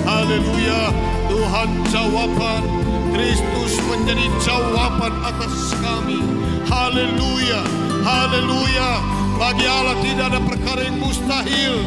Haleluya. 0.07 0.81
Tuhan 1.29 1.69
jawaban. 1.91 2.63
Kristus 3.11 3.77
menjadi 3.91 4.25
jawaban 4.41 5.13
atas 5.21 5.75
kami. 5.77 6.23
Haleluya. 6.65 7.61
Haleluya. 8.01 9.20
Bagi 9.41 9.65
Allah 9.65 9.97
tidak 10.05 10.37
ada 10.37 10.41
perkara 10.45 10.85
yang 10.85 11.01
mustahil. 11.01 11.81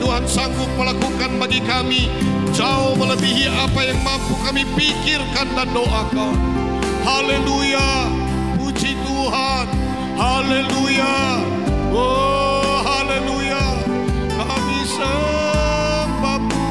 Tuhan 0.00 0.24
sanggup 0.24 0.72
melakukan 0.80 1.36
bagi 1.36 1.60
kami 1.60 2.08
jauh 2.56 2.96
melebihi 2.96 3.52
apa 3.52 3.84
yang 3.84 4.00
mampu 4.00 4.32
kami 4.40 4.64
pikirkan 4.72 5.44
dan 5.52 5.68
doakan. 5.76 6.32
Haleluya. 7.04 8.08
Puji 8.56 8.96
Tuhan. 9.04 9.66
Haleluya. 10.16 11.44
Oh, 11.92 12.80
haleluya. 12.80 13.64
Kami 14.32 14.80
sembahmu. 14.88 16.64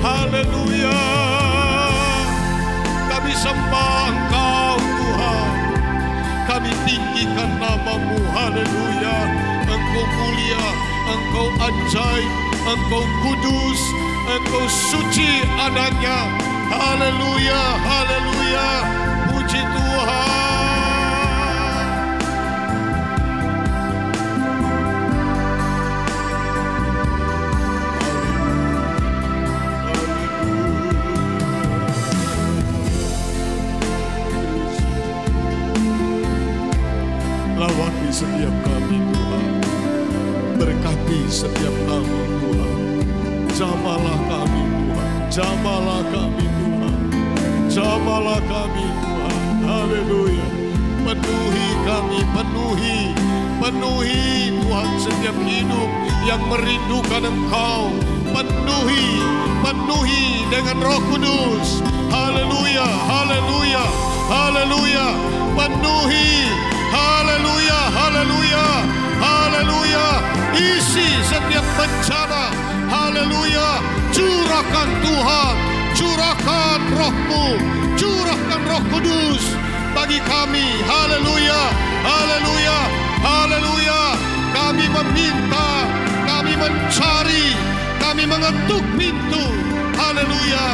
Haleluya. 0.00 1.00
Kami 3.12 3.32
sembah 3.36 4.08
Engkau 4.08 4.76
Tuhan. 4.80 5.52
Kami 6.48 6.70
tinggikan 6.88 7.60
namamu. 7.60 8.16
Haleluya. 8.32 8.83
Engkau 9.94 10.10
mulia. 10.18 10.64
Engkau 11.06 11.48
ajaib. 11.62 12.30
Engkau 12.66 13.06
kudus. 13.22 13.80
Engkau 14.26 14.66
suci 14.66 15.46
adanya. 15.54 16.34
Haleluya. 16.66 17.62
Haleluya. 17.78 18.70
Puji 19.30 19.62
Tuhan. 19.62 20.43
Yang 56.24 56.42
merindukan 56.48 57.22
Engkau 57.28 57.92
Penuhi 58.32 59.20
Penuhi 59.60 60.48
dengan 60.48 60.80
roh 60.80 61.00
kudus 61.12 61.84
Haleluya 62.08 62.88
Haleluya 62.88 63.84
Haleluya 64.32 65.06
Penuhi 65.52 66.32
Haleluya, 66.94 67.80
haleluya, 67.90 68.66
haleluya. 69.18 70.06
Isi 70.54 71.10
setiap 71.26 71.66
bencana. 71.74 72.54
Haleluya. 72.86 73.82
Curahkan 74.14 74.88
Tuhan, 75.02 75.54
curahkan 75.98 76.80
rohmu, 76.94 77.46
curahkan 77.98 78.60
roh 78.62 78.82
kudus 78.94 79.42
bagi 79.90 80.22
kami. 80.22 80.62
Haleluya, 80.86 81.62
haleluya, 82.06 82.78
haleluya. 83.26 84.02
Kami 84.54 84.86
meminta, 84.86 85.68
kami 86.44 86.60
mencari, 86.60 87.56
kami 87.96 88.28
mengetuk 88.28 88.84
pintu. 89.00 89.48
Haleluya, 89.96 90.66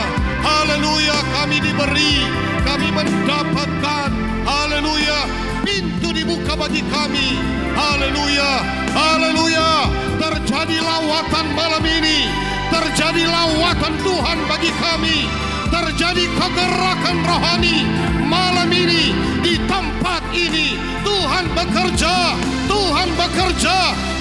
haleluya. 0.42 1.14
Kami 1.30 1.62
diberi, 1.62 2.26
kami 2.66 2.90
mendapatkan. 2.90 4.10
Haleluya, 4.50 5.30
pintu 5.62 6.10
dibuka 6.10 6.58
bagi 6.58 6.82
kami. 6.90 7.38
Haleluya, 7.78 8.50
haleluya. 8.98 9.86
Terjadi 10.18 10.82
lawatan 10.82 11.46
malam 11.54 11.86
ini, 11.86 12.26
terjadi 12.74 13.30
lawatan 13.30 13.94
Tuhan 14.02 14.38
bagi 14.50 14.74
kami. 14.74 15.30
Terjadi 15.70 16.26
kegerakan 16.34 17.16
rohani 17.30 17.86
malam 18.26 18.66
ini 18.74 19.14
di 19.38 19.54
tempat 19.70 20.34
ini. 20.34 20.74
Tuhan 21.06 21.46
bekerja, 21.54 22.34
Tuhan 22.66 23.08
bekerja, 23.14 23.78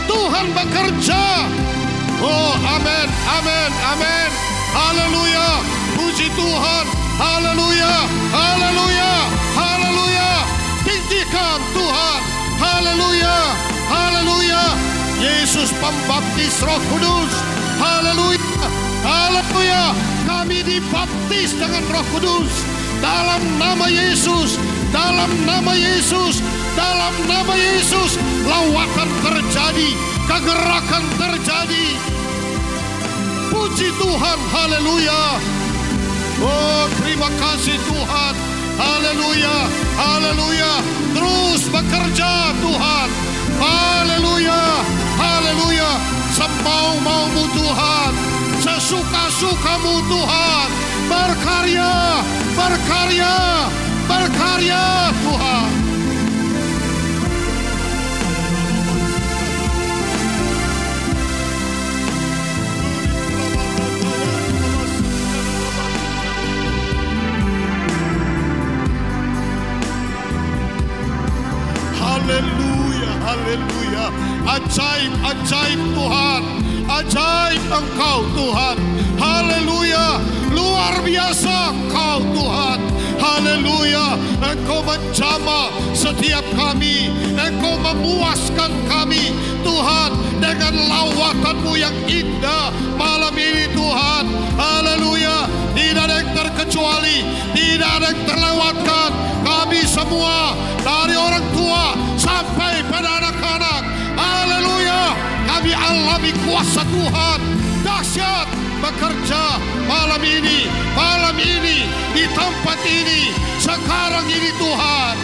Tuhan 0.09 0.49
bekerja. 0.57 1.45
Oh, 2.17 2.57
amin, 2.57 3.07
amin, 3.37 3.69
amin. 3.93 4.29
Haleluya. 4.73 5.61
Puji 5.93 6.33
Tuhan. 6.33 6.85
Haleluya. 7.21 8.09
Haleluya. 8.33 9.13
Haleluya. 9.53 10.31
Tinggikan 10.81 11.61
Tuhan. 11.77 12.21
Haleluya. 12.57 13.37
Haleluya. 13.85 14.63
Yesus 15.21 15.69
pembaptis 15.77 16.57
Roh 16.65 16.81
Kudus. 16.89 17.33
Haleluya. 17.77 18.65
Haleluya. 19.05 19.93
Kami 20.25 20.65
dibaptis 20.65 21.53
dengan 21.53 21.85
Roh 21.85 22.05
Kudus 22.17 22.65
dalam 22.97 23.45
nama 23.61 23.85
Yesus. 23.85 24.57
Dalam 24.89 25.29
nama 25.45 25.77
Yesus. 25.77 26.41
Dalam 26.77 27.13
nama 27.25 27.53
Yesus. 27.55 28.17
Lawatan 28.45 29.09
terjadi, 29.21 29.89
kegerakan 30.25 31.05
terjadi. 31.17 31.87
Puji 33.53 33.89
Tuhan, 33.97 34.39
haleluya. 34.53 35.21
Oh, 36.39 36.85
terima 37.03 37.29
kasih 37.37 37.77
Tuhan. 37.85 38.33
Haleluya, 38.79 39.57
haleluya. 39.99 40.73
Terus 41.11 41.67
bekerja 41.67 42.55
Tuhan. 42.63 43.09
Haleluya, 43.59 44.61
haleluya. 45.19 45.91
Semau-maumu 46.31 47.43
Tuhan. 47.51 48.11
Sesuka-sukamu 48.63 49.99
Tuhan. 50.07 50.67
Berkarya, 51.11 52.23
berkarya, 52.55 53.35
berkarya 54.07 54.83
Tuhan. 55.27 55.78
Haleluya. 73.49 74.05
Ajaib, 74.45 75.11
ajaib 75.25 75.81
Tuhan. 75.97 76.41
Ajaib 76.85 77.61
Engkau 77.73 78.21
Tuhan. 78.37 78.77
Haleluya. 79.17 80.21
Luar 80.53 81.01
biasa 81.01 81.73
Engkau 81.73 82.21
Tuhan. 82.29 82.79
Haleluya. 83.17 84.21
Engkau 84.53 84.85
menjama 84.85 85.73
setiap 85.97 86.45
kami. 86.53 87.09
Engkau 87.33 87.73
memuaskan 87.81 88.69
kami 88.85 89.33
Tuhan 89.65 90.11
dengan 90.37 90.73
lawatanmu 90.85 91.73
yang 91.73 91.97
indah 92.05 92.69
malam 93.01 93.33
ini 93.33 93.65
Tuhan. 93.73 94.29
Haleluya. 94.61 95.38
Tidak 95.79 96.03
ada 96.03 96.15
yang 96.19 96.31
terkecuali. 96.35 97.17
Tidak 97.55 97.91
ada 98.03 98.11
yang 98.11 98.23
terlewatkan. 98.27 99.09
Kami 99.47 99.81
semua 99.87 100.51
dari 100.83 101.15
orang 101.15 101.45
tua 101.55 101.95
sampai 102.19 102.83
pada 102.91 103.23
anak-anak. 103.23 103.81
Haleluya. 104.19 105.15
Kami 105.47 105.71
alami 105.71 106.31
kuasa 106.43 106.83
Tuhan. 106.83 107.39
Dahsyat 107.79 108.59
bekerja 108.79 109.59
malam 109.87 110.23
ini, 110.23 110.67
malam 110.95 111.35
ini, 111.35 111.87
di 112.15 112.25
tempat 112.31 112.79
ini, 112.87 113.31
sekarang 113.59 114.25
ini 114.27 114.49
Tuhan. 114.55 115.15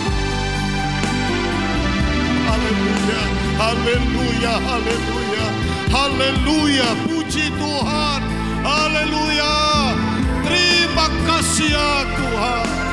Haleluya, 2.45 3.21
haleluya, 3.59 4.53
haleluya, 4.59 5.45
haleluya, 5.91 6.89
puji 7.07 7.45
Tuhan, 7.55 8.21
haleluya. 8.63 9.55
Terima 11.25 11.41
kasih 11.41 12.84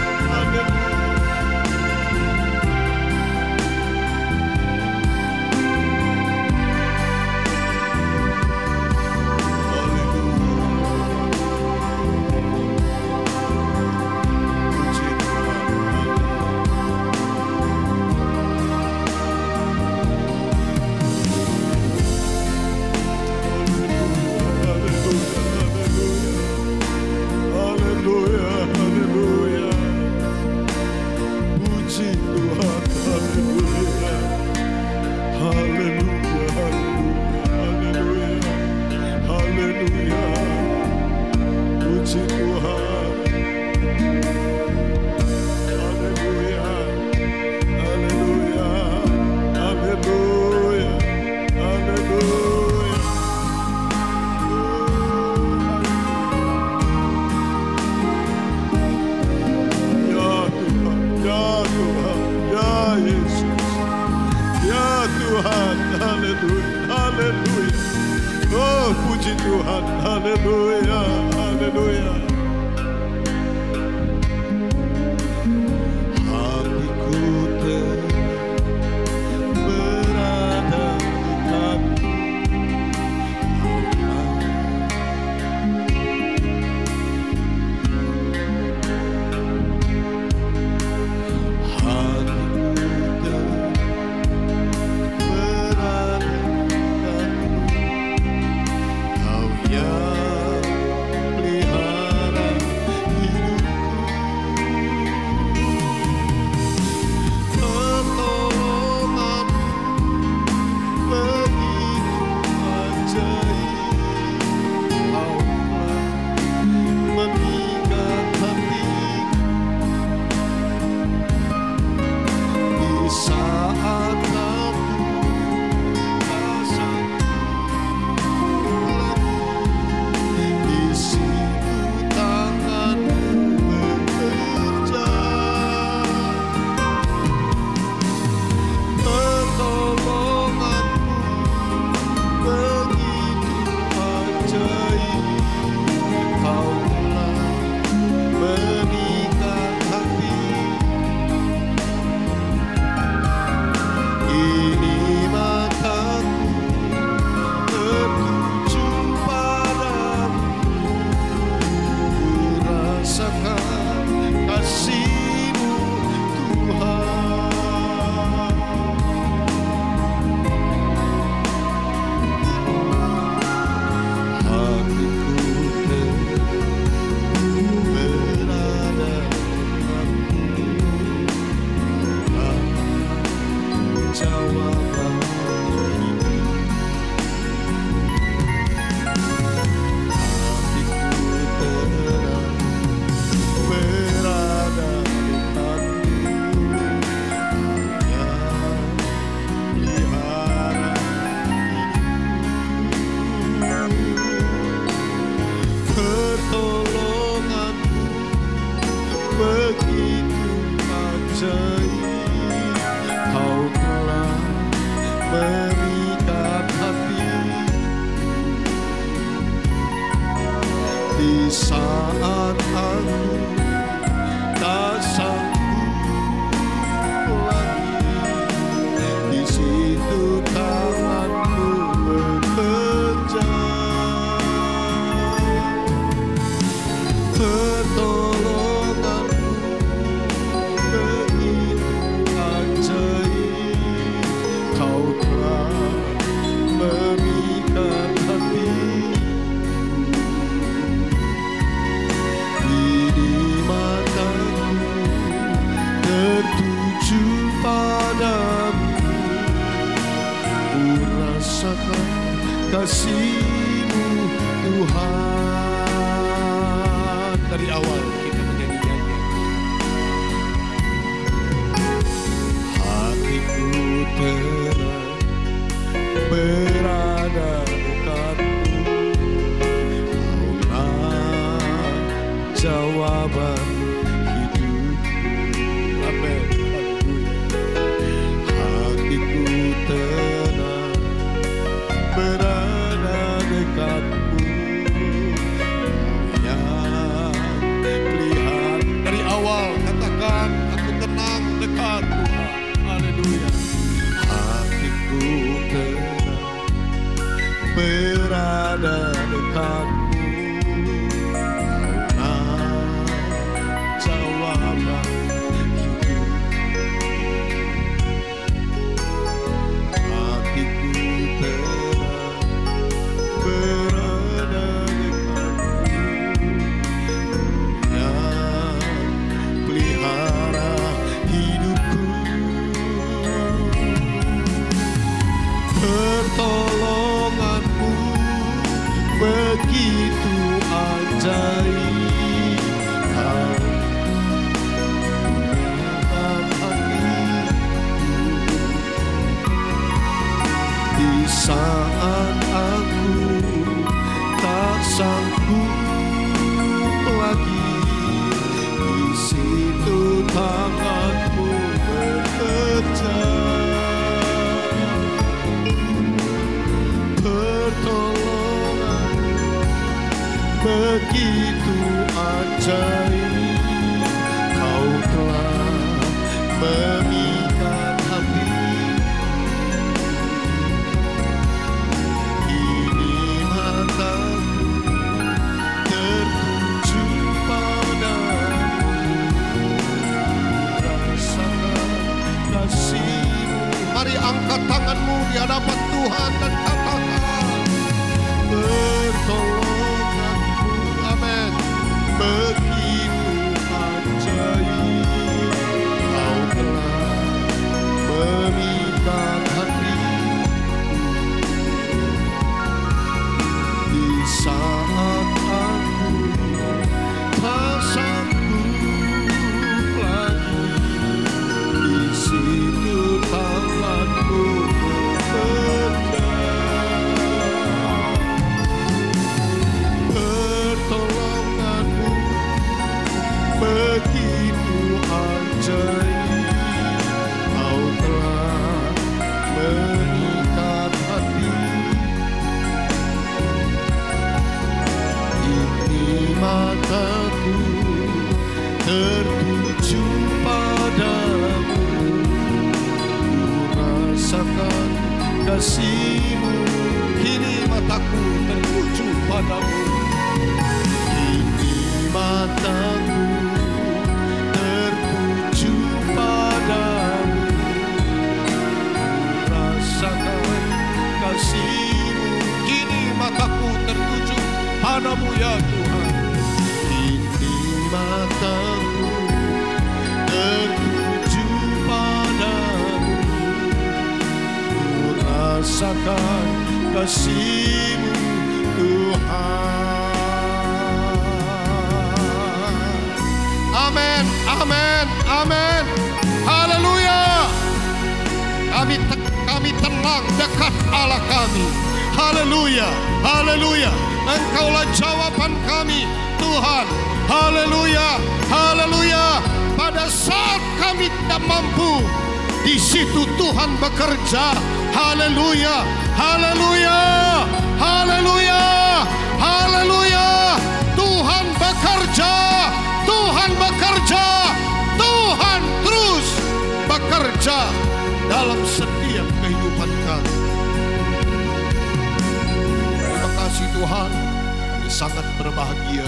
Tuhan, 533.82 534.14
kami 534.14 534.86
sangat 534.86 535.26
berbahagia. 535.42 536.06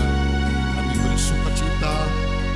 Kami 0.78 0.94
bersuka 0.94 1.50
cita 1.58 2.06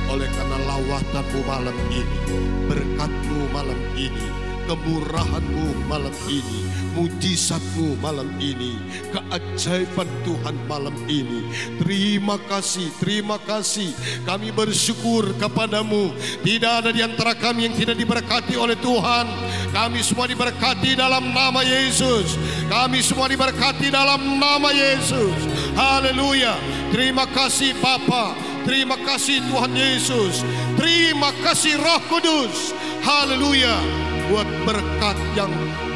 oleh 0.07 0.31
karena 0.31 0.63
lawatanmu 0.63 1.43
malam 1.43 1.75
ini, 1.91 2.39
berkatmu 2.71 3.51
malam 3.51 3.75
ini, 3.99 4.31
kemurahanmu 4.69 5.89
malam 5.89 6.13
ini, 6.29 6.69
mujizatmu 6.93 7.97
malam 7.97 8.29
ini, 8.37 8.77
keajaiban 9.09 10.05
Tuhan 10.21 10.53
malam 10.69 10.93
ini. 11.09 11.49
Terima 11.81 12.37
kasih, 12.45 12.93
terima 13.01 13.41
kasih. 13.41 13.89
Kami 14.29 14.53
bersyukur 14.53 15.33
kepadamu. 15.41 16.13
Tidak 16.45 16.85
ada 16.85 16.93
di 16.93 17.01
antara 17.01 17.33
kami 17.33 17.65
yang 17.65 17.73
tidak 17.73 17.97
diberkati 17.97 18.53
oleh 18.53 18.77
Tuhan. 18.77 19.25
Kami 19.73 20.05
semua 20.05 20.29
diberkati 20.29 20.93
dalam 20.93 21.33
nama 21.33 21.65
Yesus. 21.65 22.37
Kami 22.69 23.01
semua 23.01 23.25
diberkati 23.25 23.89
dalam 23.89 24.37
nama 24.37 24.69
Yesus. 24.69 25.49
Haleluya. 25.73 26.53
Terima 26.93 27.25
kasih 27.25 27.73
Bapa. 27.81 28.37
Terima 28.69 29.01
kasih 29.01 29.41
Tuhan 29.49 29.73
Yesus. 29.73 30.45
Terima 30.77 31.33
kasih 31.41 31.73
Roh 31.81 32.01
Kudus. 32.05 32.69
Haleluya. 33.01 34.08
Buat 34.29 34.45
berkat 34.61 35.17
yang 35.33 35.49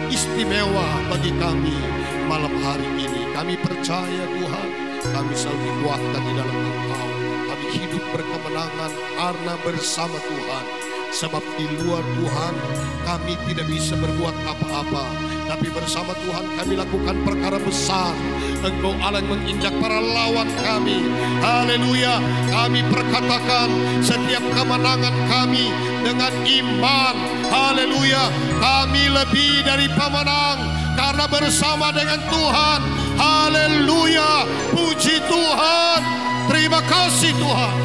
istimewa 0.10 1.06
bagi 1.06 1.30
kami 1.38 1.78
malam 2.26 2.50
hari 2.66 2.90
ini. 2.98 3.30
Kami 3.30 3.54
percaya 3.62 4.26
Tuhan, 4.26 4.68
kami 5.06 5.34
selalu 5.38 5.62
dikuatkan 5.62 6.22
di 6.26 6.34
dalam 6.42 6.58
Engkau. 6.58 7.10
Kami 7.54 7.66
hidup 7.78 8.04
berkemenangan 8.10 8.92
karena 9.22 9.54
bersama 9.62 10.18
Tuhan. 10.18 10.83
Sebab 11.14 11.45
di 11.61 11.70
luar 11.78 12.01
Tuhan 12.18 12.53
kami 13.05 13.38
tidak 13.45 13.70
bisa 13.70 13.93
berbuat 13.93 14.34
apa-apa. 14.49 15.05
Tapi 15.45 15.70
bersama 15.70 16.18
Tuhan 16.26 16.57
kami 16.57 16.74
lakukan 16.74 17.22
perkara 17.22 17.61
besar. 17.61 18.18
Engkau 18.66 18.97
Allah 18.97 19.22
yang 19.22 19.30
menginjak 19.30 19.78
para 19.78 20.01
lawan 20.01 20.49
kami. 20.66 21.05
Haleluya. 21.38 22.18
Kami 22.49 22.82
perkatakan 22.89 23.70
setiap 24.01 24.41
kemenangan 24.57 25.14
kami 25.30 25.70
dengan 26.01 26.34
iman. 26.34 27.16
Haleluya. 27.53 28.34
Kami 28.57 29.14
lebih 29.14 29.61
dari 29.61 29.86
pemenang 29.93 30.57
karena 30.97 31.30
bersama 31.30 31.93
dengan 31.93 32.18
Tuhan. 32.26 32.82
Haleluya. 33.22 34.49
Puji 34.74 35.22
Tuhan. 35.30 35.99
Terima 36.49 36.82
kasih 36.89 37.38
Tuhan. 37.38 37.76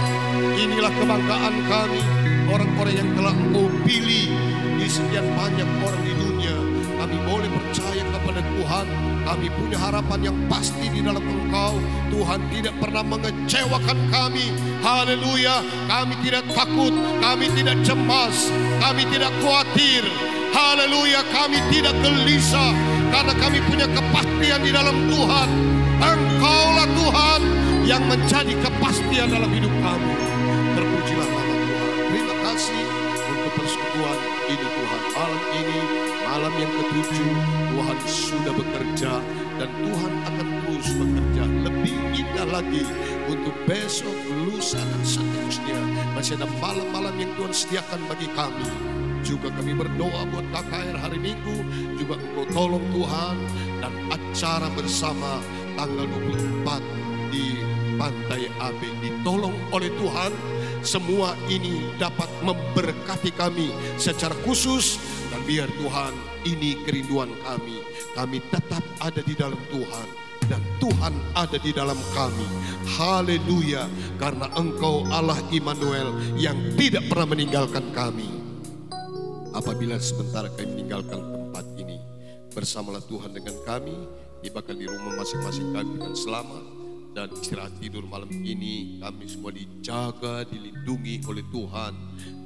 Inilah 0.57 0.93
kebanggaan 0.97 1.55
kami. 1.69 2.18
Orang-orang 2.49 2.95
yang 2.97 3.11
telah 3.13 3.35
engkau 3.37 3.69
pilih 3.85 4.33
di 4.81 4.87
sekian 4.89 5.29
banyak 5.37 5.69
orang 5.85 6.01
di 6.01 6.13
dunia. 6.17 6.57
Kami 6.97 7.17
boleh 7.29 7.49
percaya 7.53 8.03
kepada 8.09 8.41
Tuhan. 8.41 8.87
Kami 9.29 9.47
punya 9.53 9.77
harapan 9.77 10.21
yang 10.33 10.37
pasti 10.49 10.89
di 10.89 11.05
dalam 11.05 11.21
engkau. 11.21 11.77
Tuhan 12.09 12.41
tidak 12.49 12.75
pernah 12.81 13.05
mengecewakan 13.05 13.99
kami. 14.09 14.49
Haleluya. 14.81 15.61
Kami 15.93 16.15
tidak 16.25 16.49
takut. 16.57 16.97
Kami 17.21 17.47
tidak 17.53 17.77
cemas. 17.85 18.49
Kami 18.81 19.05
tidak 19.13 19.33
khawatir. 19.45 20.09
Haleluya. 20.57 21.21
Kami 21.29 21.61
tidak 21.69 21.93
gelisah. 22.01 22.73
Karena 23.13 23.35
kami 23.37 23.59
punya 23.69 23.87
kepastian 23.93 24.61
di 24.65 24.73
dalam 24.73 24.97
Tuhan. 25.13 25.49
Engkaulah 26.01 26.89
Tuhan 26.97 27.41
yang 27.85 28.03
menjadi 28.09 28.57
kepastian 28.65 29.29
dalam 29.29 29.53
hidup 29.53 29.73
kami. 29.85 30.13
Terpujilah 30.77 31.38
kasih 32.59 32.91
untuk 33.31 33.55
persekutuan 33.55 34.19
ini 34.51 34.67
Tuhan. 34.67 35.03
Malam 35.15 35.43
ini, 35.63 35.81
malam 36.27 36.55
yang 36.59 36.73
ketujuh, 36.75 37.31
Tuhan 37.71 37.99
sudah 38.03 38.51
bekerja 38.59 39.13
dan 39.63 39.71
Tuhan 39.87 40.13
akan 40.27 40.47
terus 40.67 40.89
bekerja 40.99 41.45
lebih 41.71 41.95
indah 42.19 42.51
lagi 42.51 42.83
untuk 43.31 43.55
besok, 43.63 44.11
lusa 44.43 44.83
dan 44.83 45.03
seterusnya. 45.07 45.79
Masih 46.19 46.35
ada 46.35 46.51
malam-malam 46.59 47.15
yang 47.23 47.31
Tuhan 47.39 47.55
sediakan 47.55 48.01
bagi 48.11 48.27
kami. 48.35 48.67
Juga 49.23 49.55
kami 49.55 49.79
berdoa 49.79 50.27
buat 50.27 50.47
KKR 50.51 50.99
hari 50.99 51.23
Minggu, 51.23 51.63
juga 51.95 52.19
engkau 52.19 52.43
tolong 52.51 52.83
Tuhan 52.91 53.39
dan 53.87 53.95
acara 54.11 54.67
bersama 54.75 55.39
tanggal 55.79 56.11
24 56.67 57.31
di 57.31 57.55
Pantai 57.95 58.51
AB 58.59 58.83
ditolong 58.99 59.55
oleh 59.71 59.95
Tuhan 59.95 60.58
semua 60.83 61.35
ini 61.51 61.91
dapat 61.99 62.29
memberkati 62.47 63.35
kami 63.35 63.73
secara 63.99 64.35
khusus 64.47 64.99
dan 65.29 65.43
biar 65.45 65.69
Tuhan 65.79 66.13
ini 66.47 66.79
kerinduan 66.87 67.31
kami. 67.43 67.83
Kami 68.15 68.39
tetap 68.51 68.83
ada 68.99 69.21
di 69.23 69.35
dalam 69.35 69.59
Tuhan 69.71 70.07
dan 70.49 70.63
Tuhan 70.81 71.15
ada 71.37 71.59
di 71.61 71.71
dalam 71.71 71.99
kami. 72.17 72.47
Haleluya 72.97 73.87
karena 74.17 74.49
engkau 74.57 75.05
Allah 75.13 75.39
Immanuel 75.53 76.15
yang 76.41 76.57
tidak 76.75 77.07
pernah 77.07 77.37
meninggalkan 77.37 77.85
kami. 77.93 78.31
Apabila 79.53 79.99
sebentar 79.99 80.47
kami 80.55 80.79
meninggalkan 80.79 81.19
tempat 81.19 81.65
ini 81.81 81.99
bersamalah 82.53 83.03
Tuhan 83.07 83.35
dengan 83.35 83.57
kami 83.67 83.97
tibakan 84.45 84.77
di 84.79 84.87
rumah 84.87 85.19
masing-masing 85.19 85.75
kami 85.75 85.99
dengan 85.99 86.15
selamat 86.15 86.78
dan 87.19 87.35
istirahat 87.35 87.75
tidur 87.83 88.07
malam 88.07 88.31
ini 88.31 89.03
kami 89.03 89.27
semua 89.27 89.51
dijaga, 89.51 90.47
dilindungi 90.47 91.27
oleh 91.27 91.43
Tuhan 91.51 91.93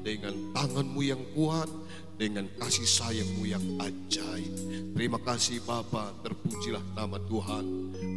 dengan 0.01 0.33
tanganmu 0.57 1.01
yang 1.05 1.21
kuat, 1.37 1.69
dengan 2.17 2.49
kasih 2.57 2.89
sayangmu 2.89 3.45
yang 3.45 3.61
ajaib. 3.85 4.49
Terima 4.97 5.21
kasih 5.21 5.61
Bapa, 5.69 6.17
terpujilah 6.25 6.81
nama 6.97 7.21
Tuhan. 7.21 7.65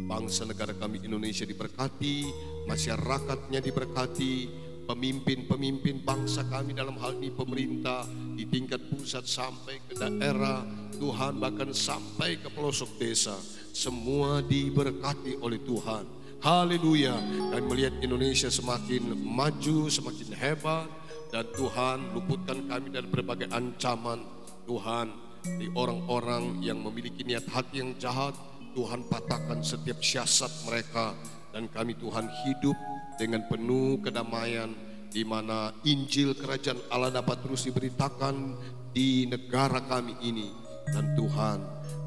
Bangsa 0.08 0.48
negara 0.48 0.72
kami 0.72 1.04
Indonesia 1.04 1.44
diberkati, 1.44 2.24
masyarakatnya 2.64 3.60
diberkati, 3.60 4.48
pemimpin-pemimpin 4.88 6.08
bangsa 6.08 6.48
kami 6.48 6.72
dalam 6.72 6.96
hal 6.96 7.20
ini 7.20 7.36
pemerintah 7.36 8.08
di 8.32 8.48
tingkat 8.48 8.80
pusat 8.88 9.28
sampai 9.28 9.76
ke 9.84 9.92
daerah, 9.92 10.64
Tuhan 10.96 11.36
bahkan 11.36 11.68
sampai 11.76 12.40
ke 12.40 12.48
pelosok 12.48 12.96
desa, 12.96 13.36
semua 13.76 14.40
diberkati 14.40 15.36
oleh 15.44 15.60
Tuhan. 15.60 16.15
Haleluya. 16.46 17.18
Kami 17.50 17.64
melihat 17.66 17.98
Indonesia 17.98 18.46
semakin 18.46 19.18
maju, 19.18 19.90
semakin 19.90 20.30
hebat. 20.30 20.86
Dan 21.34 21.42
Tuhan 21.58 22.14
luputkan 22.14 22.70
kami 22.70 22.94
dari 22.94 23.10
berbagai 23.10 23.50
ancaman. 23.50 24.22
Tuhan 24.62 25.10
di 25.58 25.66
orang-orang 25.74 26.62
yang 26.62 26.78
memiliki 26.78 27.26
niat 27.26 27.50
hati 27.50 27.82
yang 27.82 27.98
jahat. 27.98 28.38
Tuhan 28.78 29.10
patahkan 29.10 29.58
setiap 29.58 29.98
siasat 29.98 30.70
mereka. 30.70 31.18
Dan 31.50 31.66
kami 31.66 31.98
Tuhan 31.98 32.30
hidup 32.46 32.78
dengan 33.18 33.42
penuh 33.50 33.98
kedamaian. 33.98 34.70
Di 35.10 35.26
mana 35.26 35.74
Injil 35.82 36.38
Kerajaan 36.38 36.78
Allah 36.94 37.10
dapat 37.10 37.42
terus 37.42 37.66
diberitakan 37.66 38.54
di 38.94 39.26
negara 39.26 39.82
kami 39.82 40.14
ini. 40.22 40.54
Dan 40.94 41.10
Tuhan 41.18 41.58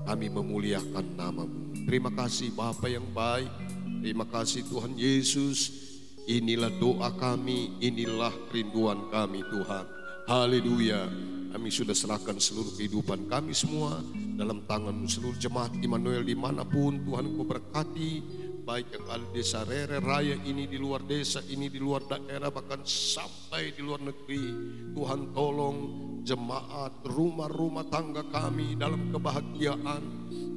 kami 0.07 0.31
memuliakan 0.31 1.19
namamu. 1.19 1.75
Terima 1.83 2.07
kasih 2.07 2.55
Bapa 2.55 2.87
yang 2.87 3.03
baik. 3.11 3.68
Terima 3.99 4.23
kasih 4.23 4.63
Tuhan 4.63 4.95
Yesus. 4.95 5.87
Inilah 6.29 6.71
doa 6.79 7.11
kami, 7.19 7.75
inilah 7.83 8.31
kerinduan 8.47 9.11
kami 9.11 9.43
Tuhan. 9.43 9.85
Haleluya. 10.29 11.09
Kami 11.49 11.67
sudah 11.73 11.97
serahkan 11.97 12.37
seluruh 12.37 12.77
kehidupan 12.77 13.25
kami 13.25 13.51
semua 13.57 13.99
dalam 14.37 14.61
tangan 14.69 15.03
seluruh 15.09 15.35
jemaat 15.41 15.73
Immanuel 15.81 16.21
di 16.21 16.37
mana 16.37 16.61
pun 16.61 17.01
Tuhan 17.01 17.33
Engkau 17.33 17.49
berkati 17.49 18.21
baik 18.61 18.93
yang 18.93 19.05
ada 19.09 19.27
desa 19.33 19.65
Rere 19.65 19.97
Raya 19.97 20.37
ini 20.45 20.69
di 20.69 20.77
luar 20.77 21.01
desa 21.01 21.41
ini 21.49 21.73
di 21.73 21.81
luar 21.81 22.05
daerah 22.05 22.53
bahkan 22.53 22.85
sampai 22.85 23.73
di 23.73 23.81
luar 23.81 23.97
negeri 24.05 24.45
Tuhan 24.93 25.33
tolong 25.33 25.77
jemaat 26.21 27.01
rumah-rumah 27.01 27.89
tangga 27.89 28.21
kami 28.29 28.77
dalam 28.77 29.09
kebahagiaan 29.09 30.03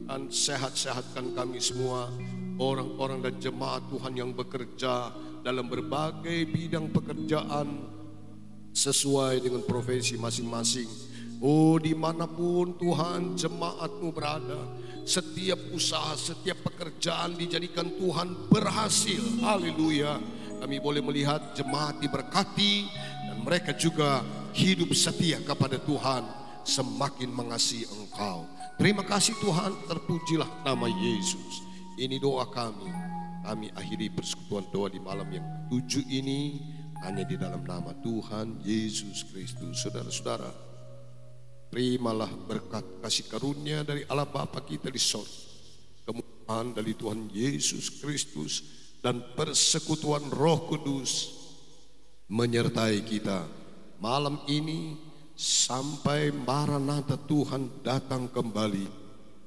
dan 0.05 0.28
sehat-sehatkan 0.28 1.32
kami 1.32 1.57
semua 1.57 2.12
orang-orang 2.61 3.24
dan 3.24 3.34
jemaat 3.40 3.86
Tuhan 3.88 4.12
yang 4.16 4.30
bekerja 4.32 5.12
dalam 5.42 5.66
berbagai 5.68 6.48
bidang 6.48 6.90
pekerjaan 6.92 7.68
sesuai 8.72 9.44
dengan 9.44 9.62
profesi 9.64 10.16
masing-masing. 10.16 10.88
Oh 11.42 11.74
di 11.76 11.92
mana 11.92 12.30
pun 12.30 12.78
Tuhan 12.78 13.34
jemaatmu 13.34 14.14
berada, 14.14 14.62
setiap 15.03 15.59
usaha, 15.74 16.14
setiap 16.14 16.62
pekerjaan 16.62 17.34
dijadikan 17.34 17.90
Tuhan 17.98 18.46
berhasil. 18.46 19.42
Haleluya. 19.42 20.22
Kami 20.62 20.78
boleh 20.78 21.03
melihat 21.03 21.59
jemaat 21.59 21.98
diberkati 21.98 22.86
dan 23.26 23.42
mereka 23.42 23.74
juga 23.74 24.22
hidup 24.55 24.94
setia 24.94 25.42
kepada 25.42 25.82
Tuhan 25.82 26.22
semakin 26.62 27.34
mengasihi 27.34 27.90
Engkau. 27.90 28.46
Terima 28.78 29.03
kasih 29.03 29.34
Tuhan, 29.42 29.74
terpujilah 29.90 30.62
nama 30.62 30.86
Yesus. 30.86 31.72
Ini 31.99 32.16
doa 32.16 32.49
kami. 32.49 32.88
Kami 33.43 33.66
akhiri 33.74 34.09
persekutuan 34.14 34.64
doa 34.70 34.88
di 34.88 35.03
malam 35.03 35.26
yang 35.28 35.43
ketujuh 35.43 36.07
ini 36.07 36.62
hanya 37.03 37.26
di 37.26 37.34
dalam 37.34 37.66
nama 37.66 37.90
Tuhan 38.01 38.62
Yesus 38.62 39.26
Kristus. 39.26 39.82
Saudara-saudara, 39.82 40.49
terimalah 41.72 42.30
berkat 42.47 43.03
kasih 43.03 43.26
karunia 43.26 43.82
dari 43.82 44.07
Allah 44.07 44.28
Bapa 44.30 44.62
kita 44.62 44.93
di 44.93 45.01
sorga 45.03 45.53
kemurahan 46.07 46.74
dari 46.74 46.93
Tuhan 46.95 47.30
Yesus 47.30 48.03
Kristus 48.03 48.62
dan 49.03 49.22
persekutuan 49.34 50.30
Roh 50.30 50.66
Kudus 50.68 51.43
menyertai 52.30 53.03
kita 53.03 53.47
malam 53.99 54.43
ini 54.51 54.99
sampai 55.38 56.30
Maranatha 56.30 57.18
Tuhan 57.18 57.82
datang 57.82 58.30
kembali 58.30 59.01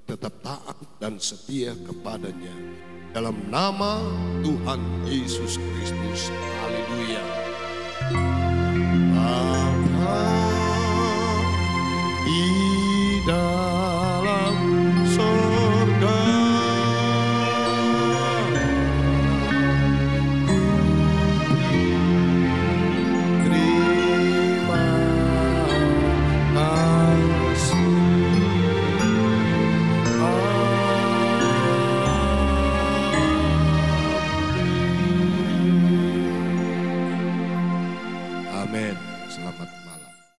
tetap 0.06 0.34
taat 0.46 0.78
dan 1.02 1.18
setia 1.18 1.74
kepadanya. 1.86 2.54
Dalam 3.12 3.36
nama 3.50 4.02
Tuhan 4.46 4.82
Yesus 5.08 5.58
Kristus. 5.58 6.30
Haleluya. 6.62 7.24
Bapa 13.26 13.75